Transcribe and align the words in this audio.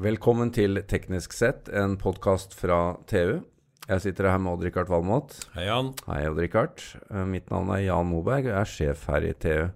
Velkommen 0.00 0.48
til 0.54 0.78
Teknisk 0.88 1.34
sett, 1.36 1.66
en 1.76 1.98
podkast 2.00 2.54
fra 2.56 2.96
TU. 3.10 3.42
Jeg 3.90 4.00
sitter 4.04 4.30
her 4.30 4.40
med 4.40 4.54
Odd-Rikard 4.54 4.88
Valmot. 4.88 5.34
Hei, 5.52 5.66
Jan. 5.66 5.90
Hei, 6.06 6.22
Odd-Rikard. 6.30 6.80
Eh, 7.10 7.26
Mitt 7.28 7.50
navn 7.52 7.68
er 7.74 7.82
Jan 7.84 8.08
Moberg, 8.08 8.46
og 8.48 8.52
jeg 8.54 8.60
er 8.62 8.70
sjef 8.70 9.02
her 9.10 9.26
i 9.28 9.34
TU. 9.36 9.66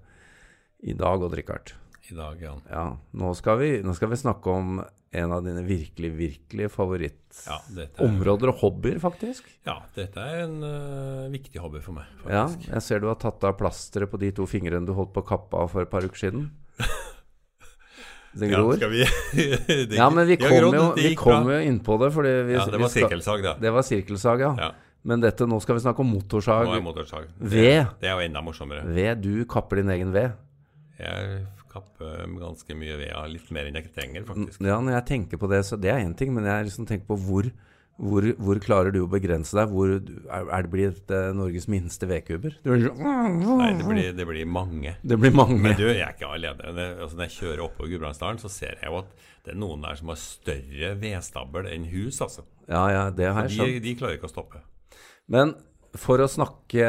I 0.89 0.97
dag, 0.97 1.25
Odd-Rikard. 1.29 1.75
I 2.09 2.17
dag, 2.17 2.41
Jan. 2.41 2.63
Ja, 2.73 2.87
nå 3.21 3.35
skal, 3.37 3.61
vi, 3.61 3.71
nå 3.85 3.93
skal 3.99 4.13
vi 4.15 4.21
snakke 4.23 4.55
om 4.55 4.79
en 5.15 5.33
av 5.37 5.45
dine 5.45 5.63
virkelig, 5.67 6.15
virkelig 6.17 6.65
Ja, 6.65 6.71
er, 6.71 6.75
favorittområder 6.79 8.55
og 8.55 8.63
hobbyer, 8.65 8.99
faktisk. 9.05 9.47
ja, 9.69 9.77
dette 9.97 10.25
er 10.25 10.47
en 10.47 10.57
uh, 10.65 11.29
viktig 11.33 11.61
hobby 11.63 11.85
for 11.85 12.01
meg, 12.01 12.09
Ja, 12.25 12.47
faktisk. 12.49 12.71
jeg 12.73 12.83
ser 12.89 13.05
du 13.05 13.11
har 13.13 13.21
tatt 13.23 13.45
av 13.45 13.59
plasteret 13.61 14.11
på 14.11 14.21
de 14.25 14.33
to 14.41 14.49
fingrene 14.49 14.89
du 14.89 14.97
holdt 14.97 15.13
på 15.15 15.23
kappa 15.29 15.69
for 15.69 15.85
et 15.85 15.93
par 15.93 16.05
uker 16.09 16.25
siden. 16.27 16.49
Det 18.35 18.51
Ja, 18.51 18.59
gror. 18.59 18.79
Ja, 18.83 18.89
vi 18.91 19.05
det, 19.91 19.97
Ja, 19.97 20.09
men 20.11 20.27
vi 20.27 20.37
kom, 20.41 20.55
jo, 20.75 20.85
vi 20.99 21.15
kom 21.19 21.51
jo 21.53 21.59
inn 21.63 21.81
på 21.85 21.99
det, 22.03 22.11
vi, 22.19 22.57
Ja, 22.57 22.65
det 22.67 22.81
var 22.83 22.91
sirkelsag, 22.93 23.45
da. 23.47 23.55
Det 23.63 23.73
var 23.75 23.87
sirkelsag, 23.87 24.43
ja. 24.43 24.53
Ja, 24.59 24.71
Men 25.05 25.21
dette, 25.23 25.47
nå 25.47 25.61
skal 25.63 25.79
vi 25.79 25.85
snakke 25.85 26.01
om 26.03 26.11
motorsag. 26.15 26.67
nå 26.67 26.79
er 26.79 26.83
motorsag. 26.83 27.29
Ved. 27.39 27.85
Det 28.01 28.09
er 28.09 28.17
jo 28.17 28.25
enda 28.25 28.43
morsommere. 28.43 28.87
Ved. 28.89 29.21
Du 29.23 29.45
kapper 29.51 29.83
din 29.83 29.93
egen 29.95 30.15
ved. 30.15 30.33
Jeg 30.99 31.45
kapper 31.75 32.25
ganske 32.39 32.77
mye 32.79 32.97
ved, 33.01 33.13
litt 33.33 33.51
mer 33.55 33.69
enn 33.69 33.79
jeg 33.81 33.91
trenger, 33.95 34.25
faktisk. 34.29 34.63
Ja, 34.63 34.79
når 34.81 34.99
jeg 35.01 35.07
tenker 35.11 35.41
på 35.43 35.51
det, 35.51 35.65
så 35.67 35.79
det 35.81 35.91
er 35.93 36.03
én 36.05 36.15
ting, 36.17 36.33
men 36.35 36.47
jeg 36.49 36.71
liksom 36.71 36.87
tenker 36.89 37.09
på 37.11 37.19
hvor, 37.27 37.51
hvor, 37.95 38.25
hvor 38.43 38.59
klarer 38.59 38.91
du 38.95 39.01
å 39.05 39.09
begrense 39.11 39.55
deg? 39.55 39.71
Hvor, 39.71 39.93
er, 39.95 40.49
er 40.57 40.65
det 40.67 40.71
blitt 40.73 41.13
uh, 41.15 41.29
Norges 41.37 41.69
minste 41.71 42.09
vedkubber? 42.11 42.57
Er 42.67 42.81
sånn- 42.83 43.61
Nei, 43.61 43.69
det 43.79 43.87
blir, 43.87 44.09
det 44.19 44.27
blir 44.27 44.49
mange. 44.51 44.97
Det 45.03 45.19
blir 45.23 45.35
mange. 45.37 45.61
Men 45.63 45.77
du, 45.79 45.85
jeg 45.87 46.03
er 46.03 46.17
ikke 46.17 46.33
alene. 46.35 46.73
Det, 46.75 46.89
altså, 47.05 47.21
når 47.21 47.29
jeg 47.29 47.37
kjører 47.37 47.63
oppover 47.69 47.93
Gudbrandsdalen, 47.93 48.41
så 48.43 48.51
ser 48.51 48.81
jeg 48.83 48.91
jo 48.91 48.99
at 49.05 49.13
det 49.45 49.53
er 49.55 49.61
noen 49.61 49.85
der 49.85 49.99
som 50.01 50.11
har 50.11 50.19
større 50.19 50.91
vedstabel 50.99 51.69
enn 51.71 51.85
hus, 51.93 52.19
altså. 52.25 52.43
Ja, 52.67 52.83
ja, 52.91 53.05
det 53.15 53.29
har 53.31 53.45
jeg 53.47 53.53
De, 53.53 53.61
skjønt. 53.61 53.83
de 53.87 53.95
klarer 54.01 54.19
ikke 54.19 54.31
å 54.31 54.35
stoppe. 54.35 54.63
Men 55.31 55.53
for 55.95 56.19
å 56.19 56.27
snakke 56.27 56.87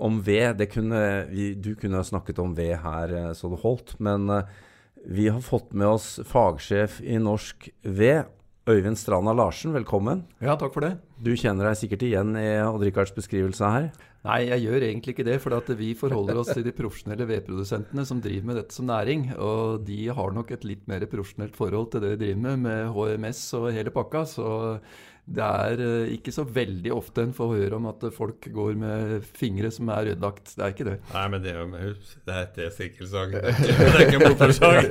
om 0.00 0.22
ved 0.24 0.56
det 0.62 0.70
kunne, 0.72 1.00
vi, 1.28 1.50
Du 1.60 1.74
kunne 1.76 1.98
ha 2.00 2.06
snakket 2.06 2.38
om 2.40 2.54
ved 2.56 2.78
her 2.80 3.12
eh, 3.12 3.32
så 3.36 3.50
det 3.52 3.58
holdt, 3.60 3.96
men 4.00 4.30
eh, 4.32 4.46
vi 5.04 5.26
har 5.28 5.42
fått 5.44 5.74
med 5.76 5.90
oss 5.98 6.14
fagsjef 6.24 7.02
i 7.04 7.18
Norsk 7.20 7.68
Ved, 7.84 8.30
Øyvind 8.64 8.96
Stranda 8.96 9.34
Larsen. 9.36 9.74
Velkommen. 9.76 10.22
Ja, 10.40 10.54
takk 10.56 10.72
for 10.72 10.80
det. 10.80 10.94
Du 11.20 11.34
kjenner 11.36 11.66
deg 11.68 11.76
sikkert 11.76 12.04
igjen 12.06 12.30
i 12.40 12.46
Odd-Rikards 12.64 13.12
beskrivelse 13.12 13.68
her. 13.68 13.90
Nei, 14.24 14.38
jeg 14.48 14.62
gjør 14.64 14.86
egentlig 14.86 15.12
ikke 15.12 15.26
det. 15.28 15.34
For 15.44 15.74
vi 15.76 15.90
forholder 15.92 16.38
oss 16.40 16.48
til 16.48 16.64
de 16.64 16.72
profesjonelle 16.72 17.26
vedprodusentene 17.28 18.06
som 18.08 18.22
driver 18.24 18.48
med 18.48 18.56
dette 18.62 18.72
som 18.72 18.88
næring. 18.88 19.26
Og 19.36 19.84
de 19.84 20.06
har 20.08 20.32
nok 20.32 20.54
et 20.56 20.64
litt 20.64 20.88
mer 20.88 21.04
profesjonelt 21.12 21.58
forhold 21.60 21.90
til 21.92 22.06
det 22.06 22.14
de 22.14 22.22
driver 22.22 22.40
med, 22.40 22.64
med 22.64 22.94
HMS 22.96 23.42
og 23.60 23.68
hele 23.76 23.92
pakka. 23.92 24.24
Så 24.32 24.48
det 25.24 25.44
er 25.44 25.80
eh, 25.80 26.10
ikke 26.18 26.32
så 26.34 26.44
veldig 26.44 26.90
ofte 26.92 27.22
en 27.24 27.32
får 27.36 27.54
høre 27.54 27.78
om 27.78 27.86
at 27.88 28.02
folk 28.12 28.44
går 28.52 28.74
med 28.76 29.24
fingre 29.24 29.70
som 29.72 29.88
er 29.94 30.10
ødelagt. 30.12 30.52
Det 30.52 30.60
er 30.60 30.74
ikke 30.74 30.88
det. 30.90 30.98
Nei, 31.14 31.24
men 31.32 31.44
det 31.44 31.54
er 31.54 31.62
jo 31.62 31.94
Det 32.28 32.36
heter 32.36 32.74
sirkelsag. 32.74 33.32
Det 33.32 33.78
er 33.88 34.04
ikke 34.04 34.20
motorsag. 34.20 34.90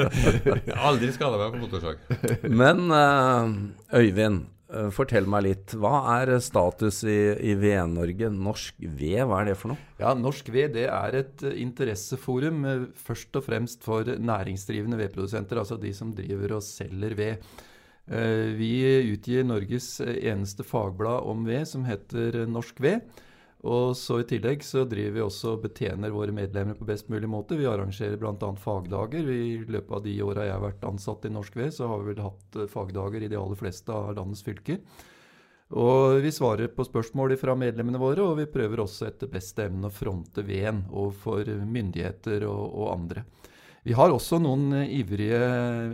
Jeg 0.64 0.72
har 0.72 0.88
aldri 0.88 1.10
skada 1.12 1.40
meg 1.40 1.52
på 1.52 1.60
motorsag. 1.66 2.00
Men 2.48 2.80
eh, 2.96 4.00
Øyvind, 4.00 4.46
eh, 4.72 4.88
fortell 4.96 5.28
meg 5.28 5.44
litt. 5.50 5.76
Hva 5.76 6.00
er 6.14 6.32
status 6.40 7.02
i, 7.04 7.18
i 7.52 7.52
Ved-Norge? 7.60 8.32
Norsk 8.32 8.80
ved, 8.80 9.20
hva 9.28 9.42
er 9.42 9.52
det 9.52 9.58
for 9.60 9.74
noe? 9.74 9.92
Ja, 10.00 10.16
Norsk 10.16 10.48
Ved 10.54 10.78
det 10.78 10.88
er 10.88 11.20
et 11.20 11.44
interesseforum 11.52 12.64
først 13.04 13.36
og 13.36 13.44
fremst 13.50 13.84
for 13.84 14.08
næringsdrivende 14.08 15.02
vedprodusenter, 15.04 15.60
altså 15.60 15.76
de 15.76 15.92
som 15.92 16.16
driver 16.16 16.56
og 16.56 16.64
selger 16.64 17.20
ved. 17.20 17.54
Eh, 18.06 18.52
Vi 18.58 18.72
utgir 19.12 19.44
Norges 19.44 20.00
eneste 20.00 20.64
fagblad 20.64 21.24
om 21.24 21.44
ved, 21.44 21.68
som 21.68 21.84
heter 21.84 22.44
Norsk 22.46 22.80
Ved. 22.80 23.00
Og 23.64 23.94
så 23.96 24.18
I 24.20 24.26
tillegg 24.28 24.60
så 24.60 24.82
driver 24.84 25.14
vi 25.14 25.22
også 25.24 25.54
og 25.54 25.62
betjener 25.62 26.12
våre 26.12 26.34
medlemmer 26.36 26.76
på 26.76 26.84
best 26.84 27.08
mulig 27.08 27.30
måte. 27.32 27.56
Vi 27.56 27.64
arrangerer 27.64 28.18
bl.a. 28.20 28.50
fagdager. 28.60 29.24
I 29.24 29.64
løpet 29.64 29.94
av 29.96 30.02
de 30.04 30.18
åra 30.20 30.44
jeg 30.44 30.52
har 30.52 30.66
vært 30.66 30.84
ansatt 30.84 31.24
i 31.24 31.32
Norsk 31.32 31.56
Ved, 31.56 31.72
så 31.72 31.88
har 31.88 32.02
vi 32.02 32.12
vel 32.12 32.24
hatt 32.26 32.60
eh, 32.60 32.68
fagdager 32.68 33.24
i 33.24 33.30
de 33.32 33.40
aller 33.40 33.60
fleste 33.60 33.94
av 33.94 34.12
landets 34.18 34.44
fylker. 34.44 34.82
Og 35.80 36.20
vi 36.20 36.30
svarer 36.30 36.68
på 36.76 36.84
spørsmål 36.84 37.38
fra 37.40 37.54
medlemmene 37.56 37.98
våre, 37.98 38.20
og 38.22 38.36
vi 38.36 38.50
prøver 38.52 38.84
også 38.84 39.08
etter 39.08 39.32
beste 39.32 39.64
evne 39.64 39.88
å 39.88 39.94
fronte 39.94 40.44
veden 40.44 40.84
overfor 40.92 41.48
myndigheter 41.64 42.44
og, 42.50 42.66
og 42.68 42.92
andre. 42.92 43.24
Vi 43.84 43.92
har 43.92 44.12
også 44.14 44.38
noen 44.40 44.70
eh, 44.78 44.92
ivrige 44.96 45.40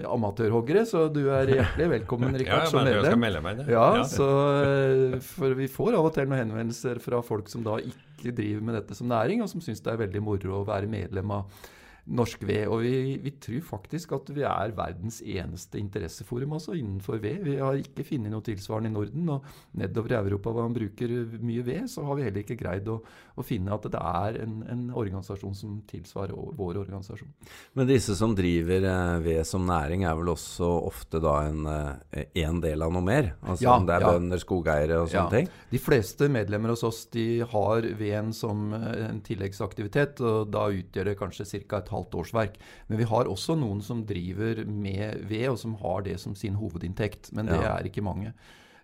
amatørhoggere, 0.06 0.84
så 0.87 1.09
du 1.11 1.25
er 1.34 1.51
hjertelig 1.51 1.89
velkommen, 1.97 2.37
Rikard, 2.39 2.62
ja, 2.62 2.71
som 2.71 2.84
mener 2.84 3.01
jeg 3.01 3.09
skal 3.09 3.23
medlem. 3.25 3.49
inn. 3.51 3.65
Ja, 3.73 3.89
så, 4.06 4.28
eh, 4.61 5.17
for 5.27 5.56
vi 5.59 5.67
får 5.71 5.99
av 5.99 6.06
og 6.06 6.15
til 6.15 6.31
noen 6.31 6.45
henvendelser 6.45 7.03
fra 7.03 7.19
folk 7.27 7.51
som 7.51 7.67
da 7.67 7.81
ikke 7.83 8.37
driver 8.37 8.62
med 8.69 8.78
dette 8.78 8.95
som 8.95 9.11
næring, 9.11 9.43
og 9.43 9.51
som 9.51 9.65
syns 9.65 9.83
det 9.83 9.91
er 9.91 10.05
veldig 10.05 10.23
moro 10.23 10.61
å 10.61 10.65
være 10.69 10.91
medlem 10.91 11.34
av 11.34 11.67
Norsk 12.06 12.43
Ved. 12.49 12.66
Og 12.69 12.81
vi, 12.84 13.19
vi 13.22 13.33
tror 13.43 13.61
faktisk 13.66 14.12
at 14.16 14.31
vi 14.34 14.44
er 14.47 14.75
verdens 14.77 15.21
eneste 15.22 15.78
interesseforum 15.81 16.56
altså 16.56 16.75
innenfor 16.78 17.21
ved. 17.22 17.43
Vi 17.44 17.56
har 17.61 17.78
ikke 17.78 18.06
funnet 18.09 18.33
noe 18.33 18.44
tilsvarende 18.47 18.91
i 18.91 18.94
Norden. 18.94 19.28
Og 19.37 19.44
nedover 19.81 20.15
i 20.15 20.19
Europa 20.21 20.50
hvor 20.55 20.66
man 20.69 20.77
bruker 20.77 21.15
mye 21.41 21.65
ved, 21.66 21.89
så 21.91 22.05
har 22.09 22.19
vi 22.19 22.27
heller 22.28 22.44
ikke 22.44 22.59
greid 22.60 22.89
å, 22.91 22.99
å 23.37 23.44
finne 23.47 23.75
at 23.75 23.87
det 23.91 24.00
er 24.00 24.41
en, 24.44 24.60
en 24.71 24.87
organisasjon 24.91 25.55
som 25.56 25.77
tilsvarer 25.91 26.34
vår 26.56 26.81
organisasjon. 26.83 27.31
Men 27.78 27.89
disse 27.91 28.16
som 28.19 28.34
driver 28.37 28.87
eh, 28.91 29.16
ved 29.25 29.43
som 29.49 29.66
næring, 29.69 30.05
er 30.09 30.16
vel 30.19 30.33
også 30.33 30.69
ofte 30.91 31.21
da 31.22 31.37
en, 31.49 31.66
eh, 31.71 32.27
en 32.44 32.60
del 32.62 32.83
av 32.87 32.93
noe 32.94 33.05
mer? 33.06 33.33
Altså 33.43 33.66
Ja, 33.66 33.77
om 33.77 33.87
det 33.89 33.97
er 33.99 34.06
ja. 34.06 34.12
bønder, 34.15 34.43
skogeiere 34.43 35.00
og 35.03 35.10
sånne 35.12 35.21
Ja. 35.21 35.28
ting? 35.37 35.50
De 35.71 35.78
fleste 35.83 36.28
medlemmer 36.33 36.75
hos 36.75 36.84
oss 36.87 37.05
de 37.12 37.27
har 37.50 37.87
veden 37.99 38.33
som 38.37 38.72
eh, 38.75 39.06
en 39.09 39.21
tilleggsaktivitet, 39.27 40.21
og 40.25 40.50
da 40.55 40.66
utgjør 40.72 41.10
det 41.10 41.19
kanskje 41.21 41.49
ca. 41.69 41.81
et 41.83 41.90
halvt 41.91 42.17
årsverk. 42.23 42.56
Men 42.89 42.99
vi 43.03 43.05
har 43.11 43.28
også 43.31 43.56
noen 43.59 43.83
som 43.84 44.05
driver 44.09 44.65
med 44.67 45.25
ved, 45.28 45.49
og 45.53 45.59
som 45.59 45.75
har 45.83 46.03
det 46.06 46.19
som 46.23 46.34
sin 46.34 46.55
hovedinntekt. 46.61 47.33
Men 47.37 47.47
det 47.47 47.61
Ja. 47.61 47.77
er 47.78 47.84
ikke 47.91 48.03
mange. 48.03 48.33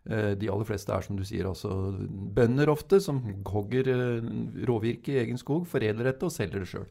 Eh, 0.09 0.35
De 0.35 0.49
aller 0.51 0.65
fleste 0.65 0.93
er 0.93 1.03
som 1.03 1.17
du 1.17 1.25
sier, 1.25 1.45
altså 1.49 1.71
bønder 2.35 2.69
ofte, 2.69 3.01
som 3.03 3.21
hogger 3.45 3.89
eh, 3.89 4.67
råvirke 4.67 5.09
i 5.17 5.25
egen 5.25 5.39
skog, 5.39 5.67
foredler 5.67 6.05
dette 6.13 6.23
og 6.29 6.31
selger 6.33 6.61
det 6.63 6.69
sjøl. 6.69 6.87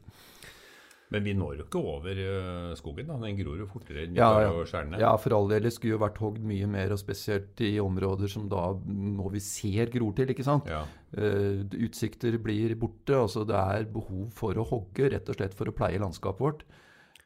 Men 1.14 1.22
vi 1.22 1.36
når 1.38 1.60
jo 1.60 1.64
ikke 1.68 1.80
over 1.86 2.18
øh, 2.18 2.70
skogen. 2.78 3.06
da. 3.06 3.18
Den 3.22 3.36
gror 3.38 3.60
jo 3.60 3.68
fortere 3.70 4.04
enn 4.04 4.16
vi 4.16 4.18
Ja, 4.18 4.30
klarer 4.34 4.58
å 4.58 4.64
skjære 4.66 4.90
ned. 4.90 5.02
Ja, 5.04 5.12
for 5.22 5.36
all 5.36 5.52
del. 5.52 5.68
Det 5.68 5.74
skulle 5.76 5.94
jo 5.94 6.02
vært 6.02 6.18
hogd 6.22 6.40
mye 6.42 6.70
mer, 6.70 6.94
og 6.96 6.98
spesielt 7.02 7.62
i 7.62 7.76
områder 7.82 8.32
som 8.32 8.48
da 8.50 8.64
nå 8.74 9.30
vi 9.34 9.42
ser 9.44 9.92
gror 9.94 10.16
til, 10.18 10.34
ikke 10.34 10.46
sant. 10.46 10.66
Ja. 10.70 10.82
Uh, 11.16 11.62
utsikter 11.86 12.34
blir 12.42 12.74
borte. 12.80 13.14
altså 13.14 13.46
Det 13.46 13.56
er 13.56 13.86
behov 13.92 14.34
for 14.34 14.58
å 14.58 14.66
hogge, 14.66 15.12
rett 15.14 15.30
og 15.30 15.38
slett 15.38 15.54
for 15.54 15.70
å 15.70 15.76
pleie 15.76 16.02
landskapet 16.02 16.42
vårt. 16.42 16.66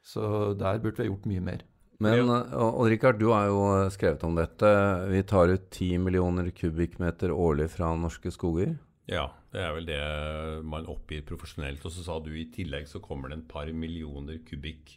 Så 0.05 0.53
der 0.61 0.81
burde 0.81 1.01
vi 1.01 1.09
ha 1.09 1.13
gjort 1.13 1.29
mye 1.29 1.45
mer. 1.45 1.65
Men 2.01 2.31
eh, 2.33 2.55
og, 2.57 2.87
Rikard, 2.89 3.21
du 3.21 3.29
har 3.35 3.51
jo 3.51 3.65
eh, 3.77 3.91
skrevet 3.93 4.25
om 4.25 4.37
dette. 4.39 4.71
Vi 5.13 5.23
tar 5.29 5.53
ut 5.53 5.67
10 5.69 6.01
millioner 6.07 6.49
kubikkmeter 6.57 7.33
årlig 7.35 7.69
fra 7.75 7.93
norske 7.97 8.33
skoger. 8.33 8.79
Ja, 9.11 9.27
det 9.53 9.61
er 9.67 9.75
vel 9.75 9.89
det 9.89 10.01
man 10.71 10.87
oppgir 10.91 11.25
profesjonelt. 11.27 11.85
Og 11.85 11.93
så 11.95 12.05
sa 12.07 12.19
du 12.23 12.31
i 12.39 12.47
tillegg 12.55 12.87
så 12.89 13.03
kommer 13.03 13.29
det 13.33 13.41
en 13.41 13.49
par 13.51 13.71
millioner 13.75 14.39
kubikk 14.47 14.97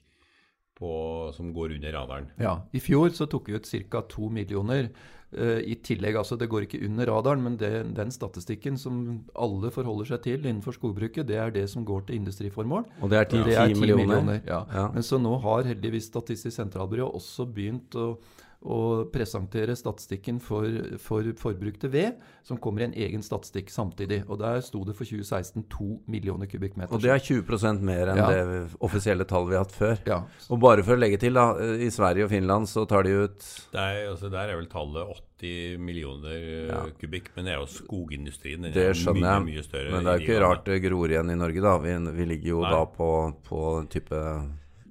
på, 0.77 0.93
som 1.35 1.51
går 1.53 1.75
under 1.75 1.93
radaren. 1.93 2.29
Ja, 2.41 2.55
I 2.73 2.81
fjor 2.81 3.11
så 3.13 3.27
tok 3.29 3.49
vi 3.49 3.57
ut 3.57 3.69
ca. 3.89 4.01
to 4.09 4.29
millioner. 4.33 4.89
Uh, 5.33 5.57
I 5.65 5.73
tillegg, 5.81 6.13
altså 6.19 6.35
Det 6.37 6.45
går 6.45 6.67
ikke 6.67 6.79
under 6.85 7.09
radaren, 7.09 7.41
men 7.41 7.55
det, 7.57 7.71
den 7.97 8.11
statistikken 8.13 8.75
som 8.77 9.23
alle 9.33 9.71
forholder 9.73 10.11
seg 10.11 10.21
til 10.27 10.45
innenfor 10.45 10.75
skogbruket, 10.77 11.25
det 11.25 11.39
er 11.41 11.49
det 11.55 11.63
som 11.71 11.85
går 11.85 12.05
til 12.05 12.19
industriformål. 12.19 12.85
Og 13.01 13.09
det 13.09 13.17
er 13.17 13.23
10, 13.25 13.37
Det 13.47 13.55
10 13.57 13.73
10 13.73 13.79
millioner. 13.81 14.05
millioner. 14.05 14.41
ja. 14.45 14.59
Ja. 14.73 14.87
Men 14.93 15.01
så 15.01 15.17
nå 15.17 15.33
har 15.41 15.65
heldigvis 15.65 16.05
Statistisk 16.11 16.53
sentralbyrå 16.53 17.09
også 17.17 17.47
begynt 17.49 17.97
å, 17.97 18.19
å 18.63 19.05
presentere 19.11 19.75
statistikken 19.75 20.39
for, 20.39 20.63
for 21.03 21.23
forbrukte 21.39 21.89
ved, 21.91 22.15
som 22.47 22.57
kommer 22.57 22.81
i 22.81 22.85
en 22.85 22.93
egen 22.95 23.23
statistikk 23.25 23.69
samtidig. 23.73 24.21
Og 24.29 24.39
Der 24.39 24.61
sto 24.63 24.83
det 24.87 24.95
for 24.95 25.03
2016 25.07 25.65
2 25.69 25.87
millioner 26.07 26.47
kubikkmeter. 26.47 26.93
Og 26.95 27.01
det 27.03 27.11
er 27.11 27.19
20 27.19 27.81
mer 27.83 28.07
enn 28.13 28.17
Ja. 28.21 28.27
det 28.31 28.77
offisielle 28.79 29.25
tallet 29.27 29.49
vi 29.49 29.55
har 29.57 29.65
hatt 29.65 29.75
før. 29.75 29.97
ja. 30.07 30.21
Og 30.49 30.59
bare 30.63 30.83
for 30.83 30.95
å 30.95 30.99
legge 30.99 31.19
til, 31.19 31.33
da. 31.33 31.53
I 31.59 31.89
Sverige 31.91 32.23
og 32.25 32.31
Finland 32.31 32.67
så 32.71 32.87
tar 32.87 33.03
de 33.03 33.09
ut 33.25 33.39
Det 33.73 33.79
er, 33.79 34.07
altså, 34.11 34.29
der 34.31 34.49
er 34.49 34.55
vel 34.55 34.67
tallet 34.71 35.07
80 35.43 35.77
millioner 35.79 36.67
Ja. 36.69 36.85
kubikk, 36.99 37.29
men 37.35 37.45
det 37.45 37.53
er 37.53 37.59
jo 37.59 37.67
skogindustrien. 37.67 38.61
Den 38.63 38.71
Det 38.71 38.87
er 38.89 38.93
skjønner 38.93 39.43
mye, 39.43 39.53
jeg, 39.53 39.57
mye 39.57 39.63
større. 39.63 39.91
men 39.91 40.03
det 40.03 40.13
er 40.13 40.19
jo 40.19 40.25
ikke 40.27 40.41
rart 40.47 40.65
det 40.65 40.81
gror 40.83 41.07
igjen 41.09 41.29
i 41.31 41.35
Norge, 41.35 41.61
da. 41.61 41.77
Vi, 41.79 41.97
vi 42.15 42.25
ligger 42.25 42.47
jo 42.47 42.61
Nei. 42.61 42.71
da 42.71 42.85
på, 42.85 43.09
på 43.43 43.89
type 43.89 44.19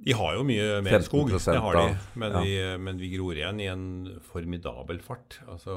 De 0.03 0.13
har 0.19 0.35
jo 0.35 0.43
mye 0.43 0.81
mer 0.83 1.05
skog, 1.07 1.29
det 1.31 1.61
har 1.63 1.77
de. 1.79 1.97
Men, 2.19 2.33
Ja. 2.33 2.41
vi, 2.43 2.55
men 2.83 2.99
vi 2.99 3.11
gror 3.17 3.37
igjen 3.39 3.61
i 3.63 3.69
en 3.71 3.85
formidabel 4.33 4.99
fart. 5.05 5.39
Altså, 5.47 5.77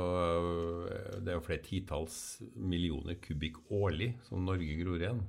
det 1.22 1.30
er 1.30 1.38
jo 1.38 1.44
flere 1.46 1.62
titalls 1.66 2.16
millioner 2.56 3.20
kubikk 3.22 3.60
årlig 3.70 4.16
som 4.30 4.46
Norge 4.48 4.80
gror 4.82 4.98
igjen. 5.04 5.22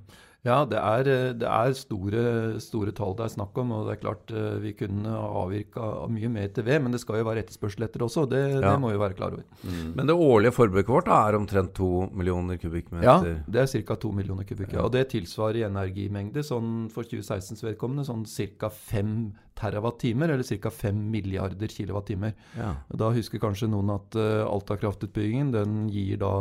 Ja, 0.47 0.61
det 0.69 0.79
er, 0.79 1.09
eh, 1.11 1.33
det 1.35 1.47
er 1.47 1.73
store, 1.75 2.21
store, 2.63 2.93
tall 2.95 3.15
det 3.17 3.25
er 3.25 3.33
snakk 3.33 3.57
om. 3.59 3.73
Og 3.75 3.87
det 3.87 3.97
er 3.97 4.01
klart 4.01 4.31
eh, 4.31 4.59
vi 4.63 4.73
kunne 4.79 5.11
avvirka 5.11 6.07
mye 6.11 6.31
mer 6.31 6.51
til 6.55 6.67
ved, 6.67 6.81
men 6.83 6.95
det 6.95 7.01
skal 7.03 7.19
jo 7.21 7.27
være 7.27 7.43
etterspørsel 7.43 7.87
etter 7.87 8.05
også. 8.07 8.25
Det, 8.31 8.43
ja. 8.55 8.63
det 8.69 8.75
må 8.83 8.93
vi 8.93 9.01
være 9.01 9.17
klar 9.17 9.35
over. 9.35 9.43
Mm. 9.63 9.95
Men 9.97 10.11
det 10.11 10.15
årlige 10.27 10.55
forbruket 10.55 10.93
vårt 10.93 11.11
er 11.11 11.39
omtrent 11.39 11.75
2 11.77 11.91
millioner 12.17 12.61
kubikkmeter? 12.61 13.07
Ja, 13.07 13.17
det 13.47 13.63
er 13.63 13.83
ca. 13.87 13.99
2 14.07 14.13
millioner 14.21 14.47
kubikker. 14.47 14.79
Ja. 14.79 14.87
Og 14.87 14.93
det 14.95 15.07
tilsvarer 15.13 15.61
i 15.61 15.67
energimengde 15.67 16.45
sånn 16.45 16.87
for 16.93 17.07
2016s 17.07 17.65
vedkommende 17.65 18.07
sånn 18.07 18.25
ca. 18.57 18.71
5 18.71 19.17
terawattimer, 19.57 20.31
eller 20.31 20.45
ca. 20.61 20.71
5 20.71 20.99
milliarder 21.11 21.71
kilowattimer. 21.73 22.35
Ja. 22.55 22.75
Da 23.03 23.11
husker 23.15 23.41
kanskje 23.41 23.69
noen 23.71 23.89
at 23.95 24.17
uh, 24.19 24.45
Alta-kraftutbyggingen 24.45 25.51
den 25.55 25.87
gir 25.93 26.21
da 26.21 26.33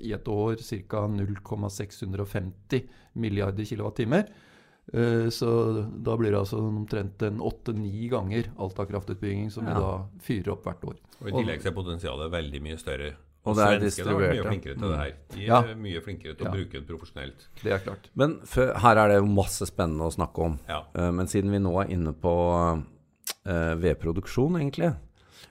i 0.00 0.14
et 0.16 0.28
år 0.30 0.58
ca. 0.90 1.04
0,650 1.08 2.88
milliarder 3.12 3.64
kilowattimer. 3.64 4.28
Eh, 4.92 5.28
så 5.30 5.50
da 5.96 6.16
blir 6.18 6.34
det 6.34 6.40
altså 6.40 6.60
omtrent 6.64 7.22
en 7.22 7.40
åtte-ni 7.40 8.08
ganger 8.10 8.50
Alta-kraftutbygging 8.58 9.50
som 9.54 9.68
ja. 9.68 9.74
vi 9.74 9.82
da 9.84 10.22
fyrer 10.26 10.54
opp 10.54 10.66
hvert 10.66 10.86
år. 10.92 11.02
Og 11.20 11.28
I 11.28 11.34
tillegg 11.36 11.66
er 11.66 11.76
potensialet 11.76 12.32
veldig 12.32 12.62
mye 12.64 12.78
større. 12.80 13.10
Og 13.48 13.56
det 13.56 13.66
er 13.66 13.78
distribuert. 13.80 14.34
er 14.34 14.34
mye 14.36 14.48
flinkere 14.50 14.76
til 14.76 14.90
det 14.90 14.96
her. 15.00 15.12
De 15.32 15.44
er 15.48 15.78
mye 15.80 16.00
flinkere 16.04 16.36
til 16.36 16.48
å 16.48 16.50
bruke 16.52 16.76
det 16.76 16.86
profesjonelt. 16.88 17.46
Det 17.62 17.72
er 17.72 17.84
klart. 17.84 18.10
Men 18.20 18.34
for, 18.44 18.74
her 18.84 19.00
er 19.00 19.14
det 19.14 19.20
masse 19.24 19.68
spennende 19.70 20.10
å 20.10 20.12
snakke 20.12 20.44
om. 20.44 20.58
Ja. 20.68 20.82
Uh, 20.92 21.08
men 21.16 21.30
siden 21.30 21.54
vi 21.54 21.62
nå 21.62 21.72
er 21.80 21.94
inne 21.94 22.12
på 22.12 22.34
uh, 22.60 22.82
vedproduksjon, 23.80 24.58
egentlig, 24.60 24.90
Eh, 24.90 25.09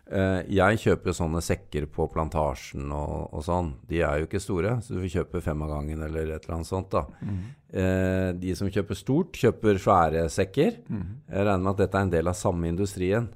jeg 0.10 0.80
kjøper 0.82 1.14
sånne 1.14 1.42
sekker 1.46 1.86
på 1.94 2.08
Plantasjen 2.10 2.90
og, 2.90 3.28
og, 3.30 3.44
sånn. 3.46 3.76
De 3.86 4.00
er 4.02 4.22
jo 4.22 4.26
ikke 4.26 4.42
store, 4.42 4.72
så 4.82 4.96
du 4.96 5.04
får 5.04 5.12
kjøpe 5.20 5.42
fem 5.46 5.62
av 5.66 5.70
gangen 5.76 6.02
eller 6.08 6.32
et 6.34 6.48
eller 6.48 6.56
annet 6.58 6.70
sånt. 6.70 6.90
da. 6.96 7.04
Mm. 7.22 7.44
Eh, 7.70 8.30
de 8.42 8.56
som 8.58 8.72
kjøper 8.74 8.98
stort, 8.98 9.38
kjøper 9.38 9.78
svære 9.82 10.24
sekker. 10.34 10.80
Mm. 10.90 11.04
Jeg 11.30 11.46
regner 11.46 11.66
med 11.66 11.76
at 11.76 11.84
dette 11.84 12.00
er 12.00 12.08
en 12.08 12.16
del 12.16 12.32
av 12.32 12.38
samme 12.40 12.72
industrien. 12.72 13.30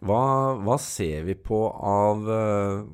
Hva, 0.00 0.22
hva 0.64 0.78
ser 0.80 1.26
vi 1.26 1.34
på 1.36 1.58
av 1.68 2.22
uh, 2.24 2.86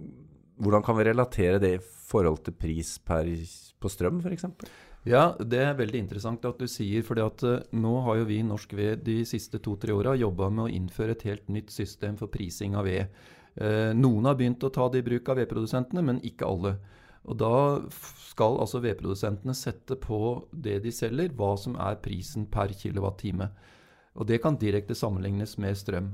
Hvordan 0.57 0.83
kan 0.83 0.97
vi 0.97 1.05
relatere 1.07 1.61
det 1.63 1.71
i 1.77 1.83
forhold 2.09 2.41
til 2.47 2.55
pris 2.57 2.95
per, 3.05 3.29
på 3.79 3.91
strøm, 3.93 4.23
f.eks.? 4.25 4.47
Ja, 5.07 5.37
det 5.39 5.61
er 5.63 5.77
veldig 5.79 6.01
interessant 6.03 6.45
at 6.49 6.59
du 6.59 6.67
sier. 6.67 7.05
For 7.07 7.19
eh, 7.23 7.63
nå 7.79 7.93
har 8.09 8.19
jo 8.19 8.27
vi 8.27 8.41
i 8.41 8.47
Norsk 8.47 8.75
Ved 8.75 9.05
de 9.07 9.21
siste 9.29 9.61
to-tre 9.63 9.95
åra 9.95 10.17
jobba 10.19 10.51
med 10.51 10.65
å 10.65 10.73
innføre 10.81 11.15
et 11.15 11.23
helt 11.29 11.47
nytt 11.47 11.71
system 11.71 12.19
for 12.19 12.33
prising 12.33 12.75
av 12.75 12.89
ved. 12.91 13.07
Uh, 13.57 13.95
noen 13.97 14.27
har 14.29 14.35
begynt 14.37 14.67
å 14.67 14.69
ta 14.69 14.85
det 14.93 15.01
i 15.01 15.05
bruk 15.07 15.31
av 15.33 15.39
vedprodusentene, 15.39 16.03
men 16.05 16.19
ikke 16.27 16.45
alle. 16.45 16.75
Og 17.25 17.39
da 17.41 17.53
skal 18.27 18.59
altså 18.61 18.83
vedprodusentene 18.85 19.55
sette 19.57 19.97
på 19.97 20.19
det 20.53 20.81
de 20.85 20.93
selger, 20.93 21.31
hva 21.39 21.55
som 21.57 21.79
er 21.81 21.97
prisen 22.03 22.45
per 22.53 22.75
kilowattime. 22.77 23.49
Det 24.29 24.41
kan 24.43 24.59
direkte 24.61 24.99
sammenlignes 24.99 25.55
med 25.63 25.79
strøm. 25.79 26.11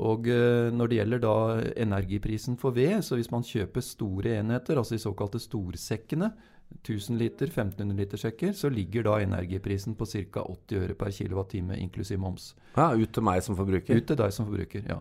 Og 0.00 0.26
uh, 0.32 0.72
når 0.72 0.88
det 0.88 0.98
gjelder 0.98 1.22
da 1.22 1.36
energiprisen 1.84 2.56
for 2.58 2.74
ved, 2.74 2.96
så 3.04 3.20
hvis 3.20 3.30
man 3.30 3.44
kjøper 3.46 3.84
store 3.84 4.38
enheter, 4.40 4.80
altså 4.80 4.96
de 4.96 5.04
såkalte 5.04 5.42
storsekkene, 5.42 6.32
1000 6.80 7.18
liter, 7.20 7.50
1500 7.50 7.98
liter 7.98 8.20
sjekker, 8.20 8.52
så 8.56 8.70
ligger 8.72 9.06
da 9.06 9.18
energiprisen 9.22 9.96
på 9.98 10.08
ca. 10.08 10.44
80 10.44 10.84
øre 10.84 10.98
per 10.98 11.12
kWt 11.14 11.60
inklusiv 11.78 12.20
moms. 12.22 12.52
Ja, 12.76 12.92
Ut 12.96 13.12
til 13.12 13.26
meg 13.26 13.42
som 13.44 13.58
forbruker? 13.58 13.98
Ut 13.98 14.08
til 14.08 14.18
deg 14.18 14.32
som 14.34 14.48
forbruker, 14.48 14.86
ja. 14.88 15.00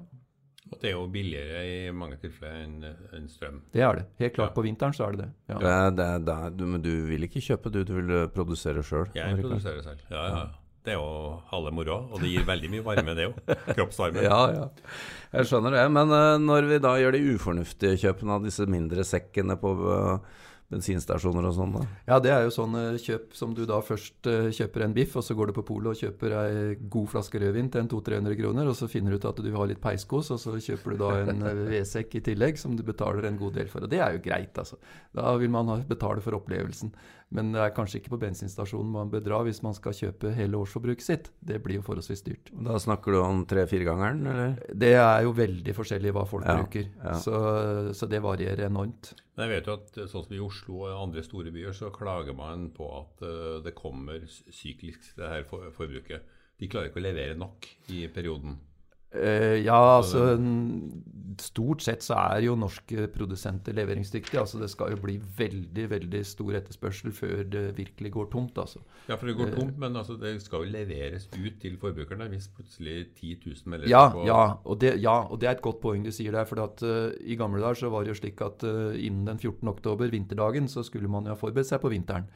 Og 0.72 0.80
det 0.80 0.88
er 0.88 0.96
jo 0.96 1.04
billigere 1.12 1.62
i 1.68 1.92
mange 1.92 2.16
tilfeller 2.22 2.62
enn 2.64 2.86
en 3.18 3.28
strøm. 3.28 3.60
Det 3.74 3.84
er 3.84 3.98
det. 4.00 4.06
Helt 4.22 4.36
klart 4.38 4.54
ja. 4.54 4.56
på 4.56 4.64
vinteren 4.64 4.96
så 4.96 5.10
er 5.10 5.18
det 5.18 5.26
det. 5.26 5.32
Ja. 5.52 5.58
ja 5.66 5.90
det, 5.92 6.08
det, 6.30 6.38
du, 6.56 6.66
men 6.72 6.84
du 6.84 6.92
vil 7.10 7.28
ikke 7.28 7.44
kjøpe, 7.44 7.74
du, 7.74 7.82
du 7.88 7.98
vil 7.98 8.14
eh, 8.16 8.30
produsere 8.32 8.84
sjøl? 8.86 9.10
Jeg 9.18 9.40
produserer 9.42 9.84
selv, 9.84 10.06
ja, 10.12 10.26
ja. 10.32 10.44
Det 10.82 10.96
er 10.96 10.98
jo 10.98 11.36
halve 11.52 11.70
moroa, 11.78 12.08
og 12.10 12.24
det 12.24 12.32
gir 12.32 12.46
veldig 12.48 12.70
mye 12.74 12.84
varme, 12.86 13.14
det 13.14 13.28
òg. 13.30 13.36
Kroppsvarme. 13.68 14.24
ja, 14.32 14.40
ja. 14.56 14.64
Jeg 15.36 15.50
skjønner 15.52 15.76
det. 15.76 15.84
Men 15.94 16.10
uh, 16.10 16.40
når 16.42 16.70
vi 16.72 16.80
da 16.82 16.96
gjør 16.98 17.14
de 17.14 17.36
ufornuftige 17.36 18.00
kjøpene 18.02 18.40
av 18.40 18.48
disse 18.48 18.66
mindre 18.66 19.06
sekkene 19.06 19.60
på 19.62 19.76
uh, 19.84 20.40
bensinstasjoner 20.72 21.48
og 21.50 21.56
sånn? 21.58 21.76
da? 21.76 21.84
Ja, 22.08 22.20
det 22.24 22.32
er 22.34 22.46
jo 22.46 22.54
sånn 22.56 22.78
kjøp 23.02 23.36
som 23.38 23.56
du 23.58 23.64
da 23.70 23.82
først 23.86 24.30
uh, 24.30 24.50
kjøper 24.56 24.86
en 24.88 24.96
biff, 24.96 25.18
og 25.20 25.26
så 25.26 25.36
går 25.38 25.52
du 25.52 25.58
på 25.60 25.66
polet 25.68 25.92
og 25.94 26.00
kjøper 26.00 26.36
ei 26.42 26.76
god 26.82 27.12
flaske 27.14 27.42
rødvin 27.44 27.72
til 27.72 27.84
en 27.84 27.92
200-300 27.92 28.40
kroner, 28.40 28.72
og 28.72 28.78
så 28.80 28.90
finner 28.92 29.14
du 29.14 29.20
ut 29.20 29.30
at 29.30 29.42
du 29.44 29.52
har 29.56 29.72
litt 29.72 29.84
peiskos, 29.84 30.32
og 30.34 30.42
så 30.42 30.56
kjøper 30.58 30.96
du 30.96 31.02
da 31.04 31.14
en 31.26 31.48
eh, 31.48 31.64
vedsekk 31.76 32.20
i 32.20 32.26
tillegg 32.32 32.60
som 32.62 32.76
du 32.78 32.86
betaler 32.88 33.28
en 33.30 33.40
god 33.40 33.60
del 33.60 33.72
for. 33.72 33.86
Og 33.86 33.92
det 33.92 34.02
er 34.02 34.18
jo 34.18 34.24
greit, 34.26 34.56
altså. 34.58 34.80
Da 35.16 35.36
vil 35.42 35.52
man 35.54 35.72
betale 35.90 36.24
for 36.24 36.40
opplevelsen. 36.40 36.94
Men 37.32 37.54
det 37.56 37.62
er 37.64 37.74
kanskje 37.76 38.02
ikke 38.02 38.12
på 38.12 38.20
bensinstasjonen 38.26 38.92
man 38.92 39.12
bør 39.12 39.24
dra 39.24 39.38
hvis 39.48 39.62
man 39.64 39.76
skal 39.76 39.96
kjøpe 39.96 40.34
hele 40.36 40.60
årsforbruket 40.60 41.06
sitt. 41.06 41.30
Det 41.40 41.62
blir 41.64 41.80
jo 41.80 41.86
forholdsvis 41.86 42.26
dyrt. 42.26 42.52
Da 42.68 42.76
snakker 42.82 43.16
du 43.16 43.20
om 43.22 43.46
tre-firegangeren, 43.48 44.26
eller? 44.28 44.58
Det 44.68 44.92
er 45.00 45.24
jo 45.24 45.32
veldig 45.38 45.76
forskjellig 45.78 46.12
hva 46.18 46.26
folk 46.28 46.48
ja, 46.48 46.58
bruker. 46.60 46.90
Ja. 47.00 47.16
Så, 47.24 47.36
så, 47.96 48.10
det 48.12 48.20
varierer 48.26 48.66
enormt. 48.68 49.14
Men 49.38 49.48
jeg 49.48 49.54
vet 49.54 49.70
jo 49.72 49.78
at 49.80 50.02
sånn 50.12 50.28
som 50.28 50.36
i 50.36 50.44
Oslo 50.44 50.82
og 50.84 50.98
andre 50.98 51.24
store 51.24 51.56
byer, 51.56 51.78
så 51.78 51.94
klager 51.96 52.36
man 52.36 52.68
på 52.76 52.90
at 53.00 53.24
uh, 53.24 53.62
det 53.64 53.78
kommer 53.80 54.28
syklisk, 54.28 55.14
det 55.16 55.32
her 55.32 55.48
forbruket. 55.48 56.28
De 56.60 56.70
klarer 56.70 56.92
ikke 56.92 57.00
å 57.00 57.08
levere 57.08 57.40
nok 57.40 57.72
i 57.96 58.04
perioden. 58.12 58.60
Uh, 59.12 59.60
ja, 59.60 59.76
altså 59.98 60.38
Stort 61.42 61.82
sett 61.82 62.04
så 62.06 62.16
er 62.16 62.44
jo 62.46 62.54
norske 62.60 63.08
produsenter 63.12 63.74
leveringsdyktige. 63.74 64.40
altså 64.40 64.60
Det 64.62 64.70
skal 64.70 64.92
jo 64.94 65.00
bli 65.02 65.16
veldig 65.38 65.86
veldig 65.90 66.22
stor 66.28 66.58
etterspørsel 66.60 67.12
før 67.16 67.42
det 67.50 67.64
virkelig 67.80 68.12
går 68.14 68.30
tomt. 68.32 68.60
altså. 68.62 68.80
Ja, 69.10 69.16
for 69.16 69.28
det 69.28 69.36
går 69.40 69.50
uh, 69.50 69.56
tomt, 69.58 69.80
men 69.82 69.96
altså, 69.98 70.16
det 70.22 70.36
skal 70.44 70.64
jo 70.64 70.72
leveres 70.76 71.28
ut 71.34 71.58
til 71.64 71.80
forbrukerne 71.82 72.30
hvis 72.32 72.48
plutselig 72.56 73.08
10 73.16 73.34
000 73.46 73.74
melder 73.74 73.90
ja, 73.90 74.04
på 74.14 74.28
ja 74.28 74.44
og, 74.64 74.80
det, 74.82 74.94
ja, 75.02 75.18
og 75.28 75.42
det 75.42 75.50
er 75.50 75.58
et 75.58 75.66
godt 75.66 75.82
poeng 75.82 76.06
du 76.06 76.12
sier 76.12 76.32
der. 76.32 76.46
for 76.46 76.64
at 76.64 76.84
uh, 76.86 77.10
I 77.20 77.36
gamle 77.36 77.64
dager 77.64 77.82
så 77.82 77.90
var 77.90 78.06
det 78.06 78.14
jo 78.14 78.22
slik 78.22 78.42
at 78.46 78.64
innen 78.64 79.26
den 79.28 79.40
14. 79.40 79.68
oktober, 79.68 80.08
vinterdagen, 80.14 80.68
så 80.68 80.84
skulle 80.84 81.10
man 81.10 81.26
jo 81.26 81.36
ha 81.36 81.40
forberedt 81.40 81.68
seg 81.68 81.82
på 81.82 81.92
vinteren. 81.92 82.30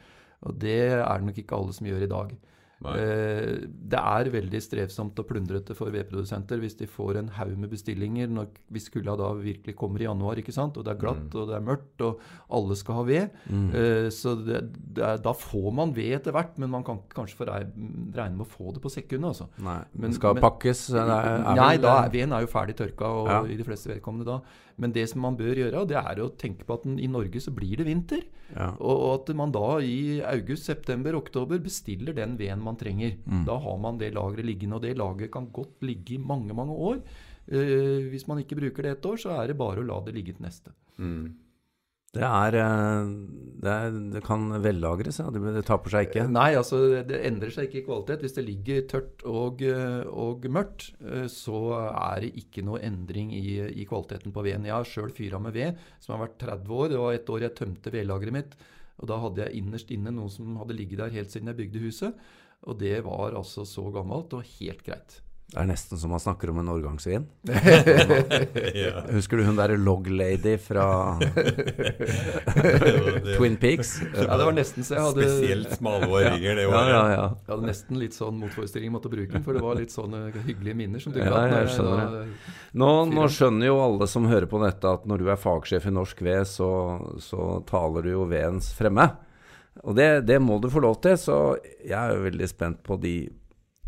Og 0.44 0.60
det 0.60 0.80
er 0.90 1.06
det 1.06 1.30
nok 1.30 1.38
ikke 1.38 1.56
alle 1.56 1.72
som 1.72 1.86
gjør 1.88 2.04
i 2.04 2.12
dag. 2.12 2.36
Eh, 2.84 3.62
det 3.64 3.98
er 3.98 4.28
veldig 4.34 4.60
strevsomt 4.60 5.16
og 5.22 5.26
plundrete 5.30 5.72
for 5.76 5.88
vedprodusenter 5.94 6.60
hvis 6.60 6.76
de 6.76 6.88
får 6.90 7.22
en 7.22 7.30
haug 7.38 7.54
med 7.56 7.70
bestillinger 7.72 8.28
når, 8.28 8.50
hvis 8.74 8.90
kulda 8.92 9.14
da 9.16 9.30
virkelig 9.38 9.72
kommer 9.80 10.04
i 10.04 10.08
januar, 10.08 10.36
ikke 10.42 10.52
sant? 10.52 10.76
og 10.76 10.84
det 10.84 10.92
er 10.92 11.00
glatt 11.00 11.24
mm. 11.24 11.38
og 11.40 11.48
det 11.48 11.56
er 11.56 11.64
mørkt 11.64 12.04
og 12.04 12.20
alle 12.58 12.76
skal 12.76 12.98
ha 12.98 13.06
ved. 13.08 13.40
Mm. 13.48 13.70
Eh, 13.80 14.08
så 14.12 14.36
det, 14.36 14.60
det 14.76 15.06
er, 15.08 15.22
da 15.24 15.32
får 15.32 15.70
man 15.80 15.96
ved 15.96 16.18
etter 16.18 16.36
hvert, 16.36 16.60
men 16.60 16.72
man 16.74 16.84
kan 16.84 17.00
kanskje 17.14 17.40
få 17.40 17.48
regne 17.48 18.34
med 18.36 18.44
å 18.44 18.50
få 18.50 18.76
det 18.76 18.84
på 18.84 18.92
sekundet. 18.92 19.32
Altså. 19.32 19.48
Nei, 19.64 19.80
men, 19.96 20.12
skal 20.16 20.36
men, 20.36 20.44
pakkes? 20.44 20.86
Er, 20.92 21.16
er 21.16 21.48
nei, 21.56 21.72
da 21.80 21.96
veden 22.12 22.36
er 22.36 22.44
jo 22.44 22.52
ferdig 22.52 22.76
tørka 22.76 23.08
og, 23.22 23.32
ja. 23.32 23.40
i 23.48 23.56
de 23.56 23.66
fleste 23.66 23.94
vedkommende 23.94 24.28
da. 24.28 24.40
Men 24.76 24.92
det 24.92 25.06
som 25.10 25.22
man 25.24 25.36
bør 25.38 25.56
gjøre, 25.56 25.84
det 25.88 25.96
er 25.98 26.20
å 26.20 26.32
tenke 26.36 26.66
på 26.68 26.76
at 26.76 26.84
i 26.86 27.08
Norge 27.08 27.40
så 27.40 27.52
blir 27.54 27.80
det 27.80 27.86
vinter. 27.88 28.26
Ja. 28.52 28.72
Og, 28.76 28.92
og, 28.92 29.08
at 29.14 29.32
man 29.38 29.54
da 29.54 29.78
i 29.82 30.20
august, 30.26 30.68
september, 30.68 31.16
oktober 31.18 31.60
bestiller 31.62 32.16
den 32.16 32.36
veden 32.40 32.64
man 32.64 32.78
trenger. 32.80 33.16
Mm. 33.24 33.46
Da 33.48 33.56
har 33.64 33.80
man 33.82 34.00
det 34.02 34.12
lageret 34.16 34.48
liggende. 34.48 34.78
Og 34.78 34.84
det 34.84 34.98
lageret 35.00 35.32
kan 35.32 35.48
godt 35.54 35.80
ligge 35.86 36.18
i 36.18 36.22
mange, 36.22 36.52
mange 36.56 36.76
år. 36.76 37.00
Uh, 37.46 38.06
hvis 38.10 38.26
man 38.28 38.42
ikke 38.42 38.58
bruker 38.58 38.84
det 38.84 38.96
et 38.96 39.08
år, 39.08 39.20
så 39.22 39.36
er 39.38 39.50
det 39.52 39.58
bare 39.60 39.82
å 39.82 39.86
la 39.86 40.00
det 40.04 40.16
ligge 40.16 40.36
til 40.36 40.46
neste. 40.46 40.74
Mm. 41.00 41.34
Det 42.16 42.24
er, 42.26 42.56
eh, 42.62 43.10
det, 43.62 43.72
er, 43.72 43.96
det 44.14 44.22
kan 44.26 44.46
vellagres, 44.64 45.20
ja. 45.20 45.26
Det, 45.32 45.64
taper 45.68 45.92
seg 45.92 46.08
ikke? 46.08 46.26
Nei, 46.32 46.48
altså 46.58 46.80
det 47.06 47.20
endrer 47.28 47.52
seg 47.54 47.68
ikke 47.68 47.82
i 47.82 47.86
kvalitet. 47.88 48.24
Hvis 48.24 48.36
det 48.38 48.46
ligger 48.46 48.86
tørt 48.92 49.26
og, 49.28 49.64
og 50.12 50.46
mørkt, 50.52 50.88
eh, 51.04 51.26
så 51.32 51.60
er 51.90 52.24
det 52.24 52.32
ikke 52.42 52.64
noe 52.66 52.80
endring 52.86 53.34
i, 53.36 53.58
i 53.68 53.86
kvaliteten 53.88 54.34
på 54.34 54.46
veden. 54.46 54.68
Jeg 54.68 54.76
har 54.78 54.88
sjøl 54.88 55.12
fyra 55.14 55.42
med 55.42 55.56
ved 55.56 55.84
som 56.00 56.16
har 56.16 56.26
vært 56.26 56.40
30 56.46 56.80
år. 56.80 56.88
Det 56.94 57.04
var 57.04 57.18
et 57.18 57.36
år 57.36 57.46
jeg 57.46 57.58
tømte 57.60 57.94
vedlageret 57.94 58.38
mitt. 58.38 58.58
Og 58.96 59.10
da 59.10 59.20
hadde 59.20 59.44
jeg 59.44 59.60
innerst 59.60 59.92
inne 59.92 60.14
noe 60.14 60.32
som 60.32 60.56
hadde 60.60 60.76
ligget 60.76 61.02
der 61.02 61.14
helt 61.14 61.32
siden 61.32 61.52
jeg 61.52 61.60
bygde 61.60 61.84
huset. 61.84 62.26
Og 62.66 62.78
det 62.80 62.98
var 63.04 63.36
altså 63.36 63.66
så 63.68 63.84
gammelt 63.94 64.32
og 64.34 64.46
helt 64.56 64.82
greit. 64.86 65.20
Det 65.46 65.60
er 65.62 65.66
nesten 65.68 65.94
som 65.94 66.10
man 66.10 66.18
snakker 66.18 66.50
om 66.50 66.56
en 66.58 66.68
årgangsvin. 66.72 67.22
ja. 68.74 69.04
Husker 69.14 69.38
du 69.38 69.44
hun 69.46 69.54
derre 69.54 69.76
Log 69.78 70.08
Lady 70.10 70.56
fra 70.58 71.14
Twin 73.36 73.54
Peaks? 73.62 73.92
Ja, 74.02 74.40
det 74.40 74.48
var 74.48 74.56
nesten 74.56 74.82
så 74.82 74.96
jeg 74.96 75.04
hadde 75.04 75.28
Spesielt 75.28 75.76
smalåringer, 75.78 76.58
det 76.58 76.64
året. 76.66 76.90
Ja, 76.90 76.90
ja, 76.90 77.04
ja. 77.14 77.28
Jeg 77.44 77.52
hadde 77.52 77.70
nesten 77.70 78.02
litt 78.02 78.18
sånn 78.18 78.42
motforestilling 78.42 78.90
måtte 78.96 79.12
bruke 79.12 79.36
den, 79.36 79.46
for 79.46 79.54
det 79.54 79.62
var 79.62 79.78
litt 79.78 79.94
sånne 79.94 80.24
hyggelige 80.34 80.80
minner 80.82 81.06
som 81.06 81.14
dukka 81.14 81.30
ja, 81.30 81.46
jeg 81.60 81.70
skjønner 81.76 82.18
det. 82.18 82.26
Nå, 82.82 82.90
nå, 83.14 83.30
skjønner 83.38 83.70
jo 83.70 83.78
alle 83.86 84.10
som 84.10 84.26
hører 84.26 84.50
på 84.50 84.64
dette, 84.66 84.98
at 84.98 85.06
når 85.06 85.22
du 85.22 85.30
er 85.30 85.42
fagsjef 85.46 85.86
i 85.86 85.94
Norsk 85.94 86.26
Ved, 86.26 86.42
så, 86.50 86.72
så 87.22 87.52
taler 87.70 88.02
du 88.02 88.16
jo 88.16 88.26
vedens 88.34 88.74
fremme. 88.74 89.12
Og 89.86 89.94
det, 89.94 90.10
det 90.26 90.42
må 90.42 90.58
du 90.58 90.72
få 90.74 90.82
lov 90.82 90.98
til, 91.06 91.14
så 91.22 91.42
jeg 91.86 92.00
er 92.00 92.18
jo 92.18 92.26
veldig 92.26 92.50
spent 92.50 92.82
på 92.82 92.98
de 92.98 93.20